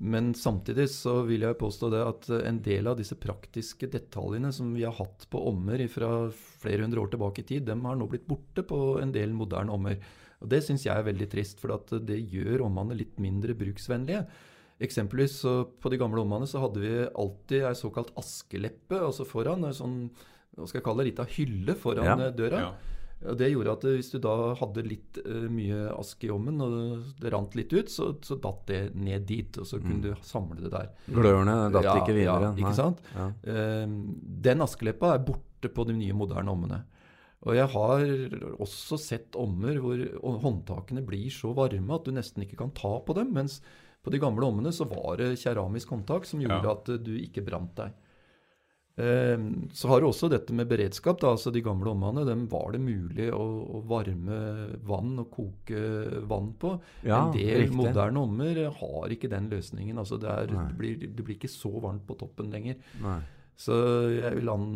Men 0.00 0.34
samtidig 0.36 0.90
så 0.92 1.22
vil 1.24 1.46
jeg 1.46 1.56
påstå 1.56 1.88
det 1.92 2.02
at 2.04 2.28
en 2.48 2.58
del 2.64 2.88
av 2.90 2.98
disse 2.98 3.16
praktiske 3.16 3.88
detaljene 3.92 4.50
som 4.52 4.74
vi 4.76 4.84
har 4.84 4.96
hatt 4.96 5.24
på 5.32 5.40
ommer 5.48 5.80
fra 5.92 6.28
flere 6.32 6.84
hundre 6.84 7.04
år 7.04 7.14
tilbake 7.14 7.44
i 7.44 7.48
tid, 7.48 7.68
dem 7.68 7.84
har 7.88 7.96
nå 7.96 8.08
blitt 8.10 8.26
borte 8.28 8.64
på 8.66 8.98
en 9.00 9.14
del 9.14 9.32
moderne 9.36 9.72
ommer. 9.72 10.00
Og 10.44 10.50
Det 10.52 10.60
syns 10.64 10.84
jeg 10.86 10.92
er 10.92 11.06
veldig 11.06 11.28
trist, 11.32 11.62
for 11.62 11.72
det 12.04 12.18
gjør 12.32 12.66
ommene 12.66 12.98
litt 12.98 13.16
mindre 13.22 13.56
bruksvennlige. 13.56 14.26
Eksempelvis 14.84 15.38
på 15.80 15.92
de 15.92 15.98
gamle 16.00 16.20
ommene 16.20 16.48
så 16.48 16.60
hadde 16.60 16.82
vi 16.82 16.90
alltid 17.06 17.64
ei 17.64 17.76
såkalt 17.78 18.12
askeleppe 18.20 18.98
altså 19.00 19.24
foran. 19.24 19.64
En 19.64 19.76
sånn, 19.76 19.96
hva 20.56 20.68
skal 20.68 20.82
jeg 20.82 20.86
kalle 20.88 21.04
det, 21.04 21.14
lita 21.14 21.26
hylle 21.38 21.78
foran 21.80 22.26
ja. 22.26 22.28
døra. 22.36 22.66
Ja. 22.66 22.96
Og 23.24 23.38
Det 23.40 23.48
gjorde 23.48 23.72
at 23.78 23.84
hvis 23.88 24.10
du 24.12 24.18
da 24.20 24.34
hadde 24.60 24.84
litt 24.84 25.18
uh, 25.24 25.46
mye 25.48 25.86
aske 25.94 26.28
i 26.28 26.32
ommen, 26.34 26.60
og 26.60 27.14
det 27.22 27.32
rant 27.32 27.56
litt 27.56 27.72
ut, 27.72 27.88
så, 27.88 28.10
så 28.20 28.36
datt 28.42 28.66
det 28.68 28.80
ned 28.92 29.24
dit. 29.28 29.56
Og 29.56 29.68
så 29.68 29.80
kunne 29.80 30.02
mm. 30.02 30.04
du 30.04 30.26
samle 30.26 30.60
det 30.60 30.72
der. 30.74 30.90
Glørne 31.08 31.56
datt 31.72 31.88
ja, 31.88 31.96
ikke 32.02 32.16
videre. 32.18 32.52
Ja, 32.52 32.58
ikke 32.60 32.76
sant? 32.76 33.00
Ja. 33.16 33.30
Uh, 33.48 33.96
den 34.44 34.64
askeleppa 34.66 35.14
er 35.16 35.24
borte 35.24 35.72
på 35.72 35.88
de 35.88 35.96
nye, 35.96 36.16
moderne 36.16 36.52
ommene. 36.52 36.82
Og 37.44 37.52
jeg 37.54 37.68
har 37.74 38.06
også 38.56 38.98
sett 38.98 39.36
ommer 39.38 39.76
hvor 39.82 40.00
håndtakene 40.42 41.04
blir 41.06 41.28
så 41.34 41.52
varme 41.54 41.98
at 41.98 42.06
du 42.06 42.14
nesten 42.16 42.46
ikke 42.46 42.58
kan 42.62 42.72
ta 42.74 42.96
på 43.04 43.16
dem. 43.18 43.34
Mens 43.36 43.60
på 44.02 44.12
de 44.14 44.22
gamle 44.22 44.48
ommene 44.48 44.72
så 44.74 44.86
var 44.88 45.20
det 45.20 45.36
keramisk 45.42 45.92
håndtak 45.92 46.26
som 46.26 46.42
gjorde 46.42 46.64
ja. 46.64 46.74
at 46.74 46.90
du 47.04 47.12
ikke 47.20 47.44
brant 47.46 47.76
deg. 47.78 47.94
Ehm, 48.96 49.68
så 49.76 49.88
har 49.88 50.00
du 50.00 50.08
også 50.08 50.28
dette 50.32 50.54
med 50.56 50.68
beredskap. 50.70 51.20
Da. 51.20 51.34
altså 51.34 51.52
De 51.52 51.60
gamle 51.64 51.92
ommene 51.92 52.24
dem 52.28 52.46
var 52.48 52.72
det 52.72 52.80
mulig 52.80 53.28
å, 53.34 53.44
å, 53.76 53.82
varme 53.88 54.38
vann 54.88 55.18
og 55.20 55.30
koke 55.34 55.82
vann 56.28 56.54
på. 56.56 56.72
Ja, 57.04 57.26
en 57.26 57.34
del 57.36 57.66
riktig. 57.66 57.76
moderne 57.76 58.24
ommer 58.24 58.62
har 58.80 59.12
ikke 59.12 59.30
den 59.32 59.50
løsningen. 59.52 59.98
altså 60.00 60.20
det, 60.22 60.32
er, 60.32 60.52
det, 60.52 60.68
blir, 60.80 60.96
det, 61.04 61.22
blir, 61.22 61.36
ikke 61.36 61.52
så 61.52 61.72
varmt 61.76 62.06
på 62.08 62.16
toppen 62.18 62.52
lenger. 62.54 62.80
Nei. 63.04 63.20
Så 63.56 63.74
jeg 64.12 64.36
vil, 64.36 64.50
an, 64.52 64.66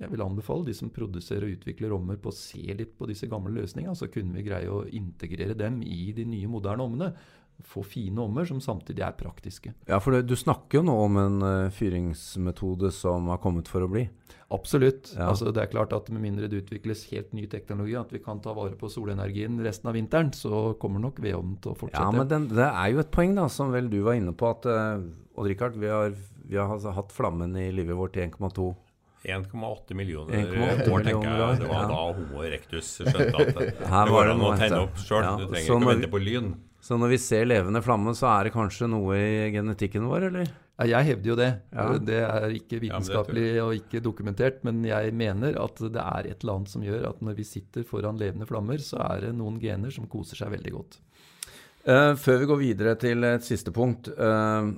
jeg 0.00 0.08
vil, 0.14 0.22
anbefale 0.24 0.64
de 0.64 0.74
som 0.76 0.88
produserer 0.94 1.44
og 1.44 1.58
utvikler 1.58 1.92
ommer, 1.92 2.16
på 2.16 2.32
å 2.32 2.36
se 2.36 2.62
litt 2.72 2.94
på 2.96 3.08
disse 3.10 3.28
gamle 3.28 3.52
løsningene. 3.58 3.96
Så 3.98 4.08
kunne 4.12 4.38
vi 4.38 4.46
greie 4.46 4.70
å 4.72 4.86
integrere 4.96 5.56
dem 5.58 5.82
i 5.84 6.08
de 6.16 6.24
nye, 6.28 6.48
moderne 6.48 6.86
ommene. 6.86 7.10
Få 7.66 7.82
fine 7.86 8.22
ommer 8.22 8.48
som 8.48 8.60
samtidig 8.64 9.04
er 9.06 9.16
praktiske. 9.18 9.74
Ja, 9.88 10.00
for 10.02 10.20
du 10.22 10.36
snakker 10.38 10.80
jo 10.80 10.86
nå 10.88 10.96
om 11.04 11.20
en 11.20 11.38
uh, 11.44 11.74
fyringsmetode 11.74 12.92
som 12.94 13.30
har 13.32 13.42
kommet 13.42 13.70
for 13.70 13.86
å 13.86 13.90
bli. 13.90 14.06
Absolutt. 14.50 15.12
Ja. 15.14 15.28
Altså, 15.30 15.52
det 15.54 15.62
er 15.62 15.70
klart 15.70 15.92
at 15.94 16.08
Med 16.10 16.24
mindre 16.24 16.48
det 16.50 16.64
utvikles 16.64 17.04
helt 17.12 17.30
ny 17.36 17.44
teknologi, 17.50 17.94
at 17.98 18.10
vi 18.10 18.18
kan 18.22 18.40
ta 18.42 18.54
vare 18.56 18.74
på 18.78 18.90
solenergien 18.90 19.60
resten 19.62 19.92
av 19.92 19.94
vinteren, 19.94 20.32
så 20.34 20.72
kommer 20.80 21.02
nok 21.02 21.22
vedovnen 21.22 21.60
til 21.62 21.74
å 21.74 21.78
fortsette. 21.78 22.02
Ja, 22.02 22.10
men 22.14 22.30
den, 22.30 22.50
Det 22.50 22.66
er 22.66 22.90
jo 22.94 23.04
et 23.04 23.14
poeng, 23.14 23.36
da, 23.38 23.46
som 23.52 23.70
vel 23.70 23.92
du 23.92 24.00
var 24.06 24.18
inne 24.18 24.34
på. 24.34 24.50
at 24.50 24.66
uh, 24.66 25.06
Odd 25.38 25.52
Rikard, 25.52 25.78
vi 25.78 25.88
har 25.90 26.14
vi 26.50 26.56
har 26.58 26.72
altså 26.74 26.90
hatt 26.90 27.12
flammen 27.14 27.52
i 27.56 27.68
livet 27.70 27.94
vårt 27.96 28.16
i 28.18 28.24
1,2 28.26 28.72
1,8 29.22 29.94
millioner 29.94 30.34
1,8 30.34 30.86
år, 30.90 31.02
tenker 31.04 31.28
jeg. 31.28 31.58
Det 31.60 31.68
var 31.68 31.82
ja. 31.82 31.88
da 31.90 31.98
Homo 32.16 32.44
erectus 32.46 32.88
skjønte 32.96 33.26
at 33.28 33.50
det, 33.58 33.66
det 33.76 33.90
var 33.92 34.10
går 34.10 34.30
an 34.32 34.44
å 34.46 34.52
tenne 34.56 34.78
opp 34.86 34.96
sjøl. 34.98 35.26
Ja, 35.26 35.34
du 35.36 35.44
trenger 35.44 35.66
så 35.66 35.76
ikke 35.76 35.86
å 35.86 35.90
vente 35.90 36.10
på 36.10 36.20
lyn. 36.24 36.48
Så 36.80 36.96
når 36.96 37.12
vi 37.12 37.20
ser 37.20 37.48
levende 37.48 37.82
flamme, 37.84 38.14
så 38.16 38.30
er 38.32 38.48
det 38.48 38.54
kanskje 38.54 38.88
noe 38.88 39.16
i 39.20 39.48
genetikken 39.52 40.08
vår, 40.08 40.30
eller? 40.30 40.50
Ja, 40.80 40.86
jeg 40.94 41.10
hevder 41.10 41.28
jo 41.28 41.36
det. 41.36 41.50
Ja. 41.76 41.86
Det 42.00 42.20
er 42.24 42.54
ikke 42.56 42.78
Ja, 42.78 42.84
vitenskapelig 42.86 43.48
og 43.60 43.74
ikke 43.76 44.00
dokumentert, 44.00 44.62
men 44.64 44.80
jeg 44.88 45.12
mener 45.12 45.58
at 45.60 45.82
det 45.84 46.00
er 46.00 46.30
et 46.30 46.40
eller 46.40 46.56
annet 46.56 46.72
som 46.72 46.84
gjør 46.84 47.10
at 47.10 47.20
når 47.20 47.36
vi 47.36 47.44
sitter 47.44 47.84
foran 47.84 48.20
levende 48.20 48.48
flammer, 48.48 48.80
så 48.80 49.02
er 49.10 49.26
det 49.26 49.34
noen 49.36 49.58
gener 49.60 49.92
som 49.92 50.08
koser 50.08 50.40
seg 50.40 50.54
veldig 50.54 50.72
godt. 50.78 51.00
Uh, 51.84 52.16
før 52.16 52.40
vi 52.40 52.48
går 52.48 52.60
videre 52.60 52.96
til 53.00 53.28
et 53.28 53.44
siste 53.44 53.72
punkt. 53.76 54.08
Uh, 54.16 54.72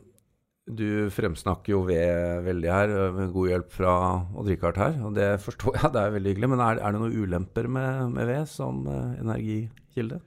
du 0.66 1.06
fremsnakker 1.14 1.74
jo 1.74 1.84
ved 1.86 2.42
veldig 2.46 2.70
her, 2.70 2.90
eh, 2.94 3.14
med 3.16 3.32
god 3.34 3.48
hjelp 3.50 3.72
fra 3.74 3.94
Odd-Rikard 4.38 4.76
her. 4.78 5.00
Og 5.06 5.16
det 5.16 5.30
forstår 5.42 5.78
jeg, 5.80 5.90
det 5.94 6.02
er 6.02 6.12
veldig 6.14 6.34
hyggelig. 6.34 6.50
Men 6.52 6.62
er, 6.62 6.78
er 6.78 6.94
det 6.94 7.00
noen 7.02 7.16
ulemper 7.18 7.66
med, 7.66 8.12
med 8.14 8.30
ved 8.30 8.46
som 8.46 8.86
energikilde? 8.86 10.20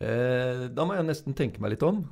Eh, 0.00 0.66
da 0.72 0.86
må 0.88 0.96
jeg 0.96 1.08
nesten 1.08 1.36
tenke 1.36 1.60
meg 1.60 1.74
litt 1.74 1.84
om. 1.84 2.02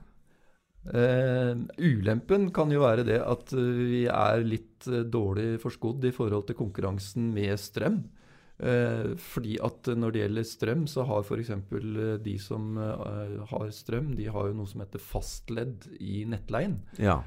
Eh, 0.89 1.53
ulempen 1.81 2.49
kan 2.55 2.71
jo 2.73 2.85
være 2.85 3.05
det 3.09 3.19
at 3.21 3.53
eh, 3.57 3.81
vi 3.91 4.05
er 4.09 4.45
litt 4.45 4.87
eh, 4.89 5.05
dårlig 5.09 5.59
forskodd 5.61 6.07
i 6.09 6.15
forhold 6.15 6.47
til 6.49 6.59
konkurransen 6.61 7.33
med 7.35 7.57
strøm. 7.61 8.03
Eh, 8.59 9.15
fordi 9.23 9.57
at 9.63 9.91
når 9.95 10.15
det 10.15 10.23
gjelder 10.25 10.47
strøm, 10.49 10.87
så 10.91 11.05
har 11.09 11.25
f.eks. 11.25 11.53
de 12.25 12.37
som 12.43 12.79
eh, 12.83 13.35
har 13.53 13.75
strøm, 13.75 14.15
de 14.19 14.29
har 14.33 14.49
jo 14.51 14.57
noe 14.61 14.71
som 14.71 14.85
heter 14.85 15.03
fastledd 15.03 15.89
i 16.01 16.25
nettleien. 16.29 16.81
Ja. 17.01 17.21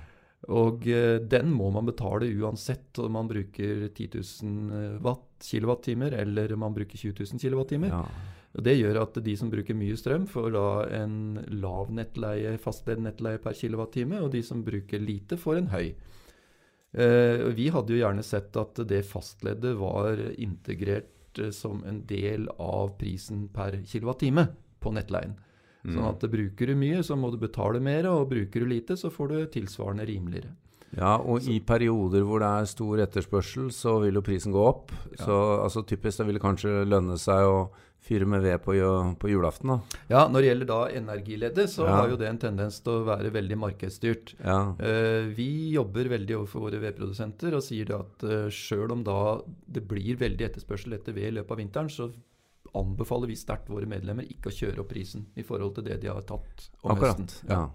Og 0.50 0.88
eh, 0.90 1.20
den 1.22 1.54
må 1.54 1.70
man 1.74 1.90
betale 1.90 2.32
uansett 2.42 2.98
om 3.02 3.14
man 3.18 3.30
bruker 3.30 3.88
10 3.94 4.22
000 4.44 5.02
watt, 5.06 5.28
kilowattimer 5.46 6.14
eller 6.22 6.54
man 6.60 6.74
bruker 6.76 6.98
20 6.98 7.34
000 7.34 7.42
kilowattimer. 7.42 7.98
ja. 7.98 8.30
Og 8.52 8.64
Det 8.66 8.74
gjør 8.76 9.00
at 9.06 9.20
de 9.24 9.36
som 9.40 9.52
bruker 9.52 9.78
mye 9.78 9.98
strøm, 10.00 10.26
får 10.28 10.50
da 10.56 10.68
en 11.00 11.40
lav 11.62 11.92
nettleie, 11.96 12.58
fastledd 12.60 13.00
nettleie 13.04 13.40
per 13.40 13.56
kilowattime, 13.56 14.20
og 14.20 14.34
de 14.34 14.42
som 14.44 14.64
bruker 14.66 15.00
lite, 15.00 15.40
får 15.40 15.62
en 15.62 15.70
høy. 15.72 15.94
Eh, 16.92 17.46
vi 17.56 17.70
hadde 17.72 17.96
jo 17.96 18.02
gjerne 18.02 18.26
sett 18.28 18.58
at 18.60 18.82
det 18.90 19.06
fastleddet 19.08 19.78
var 19.80 20.20
integrert 20.36 21.40
eh, 21.40 21.54
som 21.56 21.80
en 21.88 22.02
del 22.08 22.50
av 22.60 22.98
prisen 23.00 23.46
per 23.56 23.80
kilowattime 23.88 24.50
på 24.84 24.92
nettleien. 24.98 25.38
Mm. 25.86 25.96
Sånn 25.96 26.10
at 26.10 26.28
bruker 26.34 26.68
du 26.68 26.76
mye, 26.78 27.00
så 27.08 27.16
må 27.16 27.32
du 27.32 27.40
betale 27.42 27.80
mer, 27.80 28.10
og 28.12 28.28
bruker 28.34 28.66
du 28.66 28.70
lite, 28.70 29.00
så 29.00 29.10
får 29.14 29.32
du 29.32 29.38
tilsvarende 29.56 30.06
rimeligere. 30.12 30.52
Ja, 30.98 31.16
og 31.18 31.46
i 31.48 31.60
perioder 31.64 32.26
hvor 32.28 32.44
det 32.44 32.50
er 32.50 32.66
stor 32.68 33.00
etterspørsel, 33.06 33.70
så 33.72 34.00
vil 34.04 34.18
jo 34.20 34.26
prisen 34.26 34.52
gå 34.52 34.60
opp. 34.60 34.92
Ja. 35.14 35.24
Så 35.26 35.38
altså, 35.64 35.86
typisk 35.88 36.20
det 36.20 36.28
vil 36.28 36.42
kanskje 36.44 36.82
lønne 36.90 37.16
seg 37.22 37.48
å 37.48 37.70
fyre 38.02 38.26
med 38.26 38.42
ved 38.42 38.58
på, 38.66 38.74
på 39.22 39.30
julaften, 39.30 39.70
da. 39.76 40.00
Ja, 40.10 40.22
Når 40.28 40.42
det 40.42 40.48
gjelder 40.50 40.70
da 40.72 40.80
energileddet, 40.90 41.70
så 41.70 41.86
Ja. 41.86 41.96
har 42.00 42.10
jo 42.10 42.18
det 42.18 42.28
en 42.28 42.40
tendens 42.42 42.80
til 42.82 42.98
å 42.98 43.06
være 43.06 43.30
veldig 43.32 43.58
markedsstyrt. 43.62 44.34
Ja. 44.44 44.74
Uh, 44.82 45.30
vi 45.38 45.72
jobber 45.76 46.10
veldig 46.10 46.40
overfor 46.40 46.66
våre 46.66 46.82
vedprodusenter 46.82 47.54
og 47.54 47.62
sier 47.64 47.94
at 48.00 48.26
uh, 48.26 48.50
sjøl 48.50 48.92
om 48.98 49.04
da 49.06 49.20
det 49.68 49.86
blir 49.88 50.18
veldig 50.18 50.50
etterspørsel 50.50 50.98
etter 50.98 51.14
ved 51.14 51.30
i 51.30 51.36
løpet 51.38 51.52
av 51.52 51.62
vinteren, 51.62 51.94
så 51.94 52.10
anbefaler 52.74 53.28
vi 53.28 53.36
sterkt 53.36 53.70
våre 53.70 53.86
medlemmer 53.90 54.26
ikke 54.32 54.50
å 54.50 54.56
kjøre 54.56 54.82
opp 54.82 54.90
prisen 54.94 55.28
i 55.36 55.44
forhold 55.44 55.76
til 55.76 55.84
det 55.90 56.02
de 56.02 56.08
har 56.12 56.22
tatt 56.24 56.70
om 56.82 56.96
Akkurat. 56.96 57.20
høsten. 57.20 57.50
Ja. 57.52 57.68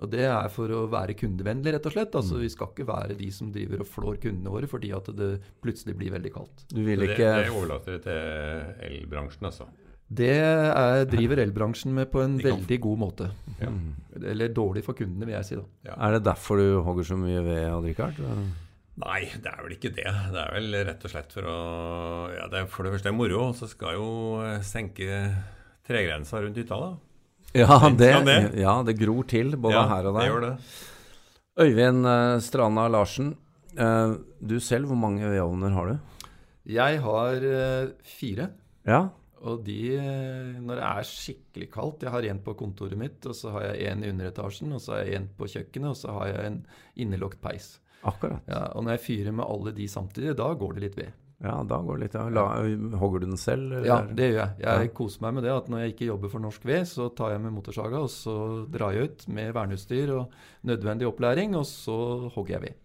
Og 0.00 0.08
Det 0.10 0.24
er 0.24 0.48
for 0.48 0.72
å 0.72 0.86
være 0.90 1.14
kundevennlig, 1.14 1.74
rett 1.76 1.86
og 1.86 1.92
slett. 1.92 2.14
Altså, 2.16 2.38
Vi 2.40 2.48
skal 2.48 2.70
ikke 2.72 2.86
være 2.88 3.14
de 3.18 3.28
som 3.30 3.52
driver 3.52 3.80
og 3.84 3.86
flår 3.92 4.16
kundene 4.22 4.50
våre 4.50 4.66
fordi 4.70 4.90
at 4.96 5.04
det 5.16 5.28
plutselig 5.62 5.94
blir 5.98 6.10
veldig 6.14 6.32
kaldt. 6.32 6.64
Du 6.72 6.80
vil 6.82 6.98
Det, 7.04 7.10
ikke 7.12 7.30
det 7.44 7.52
overlater 7.52 7.92
vi 7.92 8.02
til 8.08 8.74
elbransjen, 8.88 9.46
altså. 9.50 9.68
Det 10.12 10.28
er, 10.40 11.04
driver 11.08 11.40
elbransjen 11.40 11.92
med 11.96 12.10
på 12.12 12.20
en 12.24 12.38
kan- 12.42 12.50
veldig 12.58 12.80
god 12.84 12.98
måte. 12.98 13.30
Ja. 13.60 13.68
Mm. 13.70 13.94
Eller 14.32 14.48
dårlig 14.52 14.82
for 14.84 14.92
kundene, 14.98 15.24
vil 15.28 15.36
jeg 15.38 15.44
si. 15.48 15.56
da. 15.56 15.64
Ja. 15.88 15.94
Er 16.08 16.16
det 16.18 16.24
derfor 16.26 16.56
du 16.60 16.82
hogger 16.84 17.04
så 17.12 17.16
mye 17.16 17.40
ved, 17.46 17.70
Richard? 17.86 18.18
Nei, 19.02 19.22
det 19.40 19.48
er 19.48 19.62
vel 19.64 19.72
ikke 19.78 19.88
det. 19.96 20.04
Det 20.04 20.36
er 20.42 20.50
vel 20.52 20.74
rett 20.84 21.04
og 21.08 21.10
slett 21.14 21.32
for 21.32 21.46
å 21.48 21.54
ja, 22.34 22.44
det 22.52 22.58
er 22.60 22.66
For 22.68 22.84
det 22.84 22.92
første 22.92 23.08
er 23.08 23.16
moro, 23.16 23.46
så 23.56 23.68
skal 23.70 23.96
jo 23.96 24.10
eh, 24.44 24.58
senke 24.60 25.06
tregrensa 25.88 26.42
rundt 26.44 26.56
hytta, 26.60 26.76
da. 26.76 26.90
Ja, 27.54 27.76
det, 27.98 28.12
ja, 28.56 28.74
det 28.86 28.94
gror 29.00 29.26
til 29.28 29.56
både 29.60 29.74
ja, 29.76 29.86
her 29.90 30.06
og 30.08 30.14
det 30.16 30.20
der. 30.22 30.30
gjør 30.30 30.44
det. 30.46 30.52
Øyvind 31.60 32.06
Strana 32.06 32.40
Stranda 32.40 32.86
Larsen, 32.88 33.34
eh, 33.76 34.14
du 34.40 34.54
selv, 34.60 34.86
hvor 34.88 34.96
mange 34.96 35.26
øyeovner 35.28 35.74
har 35.76 35.90
du? 35.92 35.98
Jeg 36.72 37.00
har 37.02 37.44
eh, 37.44 37.90
fire. 38.04 38.48
Ja, 38.86 39.08
Og 39.42 39.64
de, 39.66 39.96
eh, 39.98 40.58
når 40.62 40.78
det 40.78 40.84
er 40.86 41.06
skikkelig 41.06 41.68
kaldt 41.74 42.02
Jeg 42.02 42.10
har 42.14 42.22
en 42.30 42.38
på 42.42 42.54
kontoret 42.54 42.98
mitt, 42.98 43.26
og 43.26 43.34
så 43.34 43.50
har 43.50 43.62
jeg 43.72 43.92
en 43.92 44.04
i 44.04 44.10
underetasjen, 44.10 44.72
og 44.72 44.80
så 44.80 44.92
har 44.96 45.00
jeg 45.04 45.16
en 45.20 45.28
på 45.38 45.48
kjøkkenet, 45.50 45.88
og 45.90 45.96
så 45.98 46.12
har 46.18 46.26
jeg 46.30 46.46
en 46.46 46.60
innelukket 46.96 47.40
peis. 47.42 47.80
akkurat. 48.04 48.40
Ja, 48.48 48.64
og 48.74 48.84
når 48.84 48.96
jeg 48.96 49.00
fyrer 49.06 49.32
med 49.32 49.44
alle 49.46 49.72
de 49.72 49.88
samtidig, 49.88 50.36
da 50.38 50.48
går 50.54 50.72
det 50.74 50.82
litt 50.82 50.96
ved. 50.96 51.12
Ja, 51.42 51.56
da 51.66 51.78
går 51.82 51.98
det 51.98 52.04
litt 52.06 52.14
av. 52.20 52.28
La, 52.30 52.44
Hogger 53.00 53.20
du 53.24 53.26
den 53.26 53.36
selv? 53.40 53.72
eller? 53.72 53.86
Ja, 53.88 53.96
det 54.06 54.28
gjør 54.30 54.38
jeg. 54.38 54.50
Jeg 54.62 54.86
Ja. 54.86 54.92
koser 54.94 55.22
meg 55.24 55.34
med 55.34 55.42
det 55.44 55.50
at 55.56 55.68
når 55.68 55.78
jeg 55.82 55.94
ikke 55.96 56.06
jobber 56.12 56.30
for 56.30 56.38
Norsk 56.44 56.64
Ved, 56.64 56.84
så 56.86 57.08
tar 57.16 57.32
jeg 57.34 57.40
med 57.42 57.52
motorsaga, 57.56 57.98
og 57.98 58.10
så 58.14 58.36
drar 58.70 58.92
jeg 58.94 59.10
ut 59.10 59.26
med 59.28 59.52
verneutstyr 59.56 60.12
og 60.20 60.30
nødvendig 60.64 61.08
opplæring, 61.10 61.56
og 61.58 61.66
så 61.66 62.30
hogger 62.36 62.54
jeg 62.58 62.62
ved. 62.68 62.78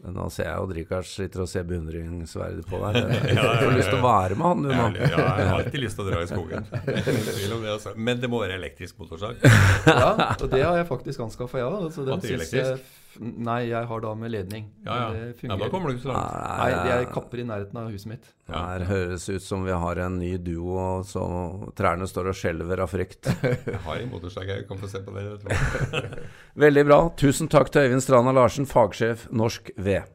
Nå 0.00 0.30
ser 0.32 0.44
jeg 0.46 0.60
Odd 0.62 0.70
Rikard 0.72 1.04
sitter 1.04 1.42
og 1.42 1.48
ser 1.50 1.64
beundringsverdig 1.68 2.62
på 2.64 2.78
deg. 2.80 2.94
Jeg 3.10 3.34
Ja, 3.36 3.42
ja, 3.42 3.56
får 3.60 3.66
ja, 3.72 3.76
lyst 3.76 3.90
til 3.90 3.98
å 3.98 4.04
være 4.06 4.36
med 4.38 4.46
han, 4.46 4.62
du 4.62 4.70
Ja, 4.70 4.86
nå. 4.88 4.96
ja, 4.96 5.24
jeg 5.36 5.48
har 5.50 5.58
alltid 5.60 5.80
lyst 5.82 5.96
til 5.98 6.04
å 6.06 6.10
dra 6.10 6.22
i 6.22 6.28
skogen. 6.30 6.64
Det, 7.60 7.68
altså. 7.68 7.92
Men 7.96 8.20
det 8.22 8.30
må 8.32 8.40
være 8.40 8.56
elektrisk 8.56 8.96
motorsag. 9.02 9.36
Ja, 9.44 10.14
og 10.40 10.46
det 10.52 10.62
har 10.64 10.76
jeg 10.80 10.86
faktisk 10.88 11.20
anskaffa, 11.26 11.58
jeg 11.60 11.68
òg. 11.68 11.90
Så 11.92 12.04
den 12.06 12.14
At 12.16 12.22
det 12.24 12.30
synes 12.30 12.52
jeg 12.54 12.64
elektrisk? 12.64 12.96
Nei, 13.18 13.64
jeg 13.70 13.88
har 13.90 14.02
da 14.04 14.12
med 14.14 14.30
ledning. 14.30 14.68
Ja, 14.84 14.96
ja. 14.96 15.06
Det 15.10 15.22
ja 15.24 15.32
fungerer. 15.40 15.62
da 15.64 15.68
kommer 15.72 15.90
du 15.90 15.96
ikke 15.96 16.04
så 16.04 16.12
langt. 16.12 16.36
Nei, 16.60 16.68
jeg 16.90 17.08
kapper 17.14 17.42
i 17.42 17.46
nærheten 17.48 17.80
av 17.80 17.88
huset 17.90 18.10
mitt. 18.12 18.28
Ja. 18.46 18.60
Her 18.68 18.84
høres 18.86 19.26
ut 19.28 19.42
som 19.42 19.64
vi 19.66 19.74
har 19.84 20.02
en 20.04 20.18
ny 20.20 20.36
duo, 20.38 21.00
så 21.06 21.24
trærne 21.78 22.06
står 22.10 22.30
og 22.30 22.38
skjelver 22.38 22.84
av 22.84 22.92
frykt. 22.92 23.32
Jeg 23.70 23.82
har 23.86 24.00
en 24.04 24.10
motorsag 24.12 24.48
jeg 24.50 24.64
kan 24.68 24.78
få 24.78 24.88
se 24.90 25.02
på 25.04 25.14
det. 25.16 25.58
Veldig 26.64 26.86
bra. 26.86 27.02
Tusen 27.18 27.50
takk 27.50 27.72
til 27.74 27.88
Øyvind 27.88 28.04
Stranda 28.04 28.34
Larsen, 28.36 28.68
fagsjef 28.70 29.26
Norsk 29.34 29.72
Ved. 29.76 30.06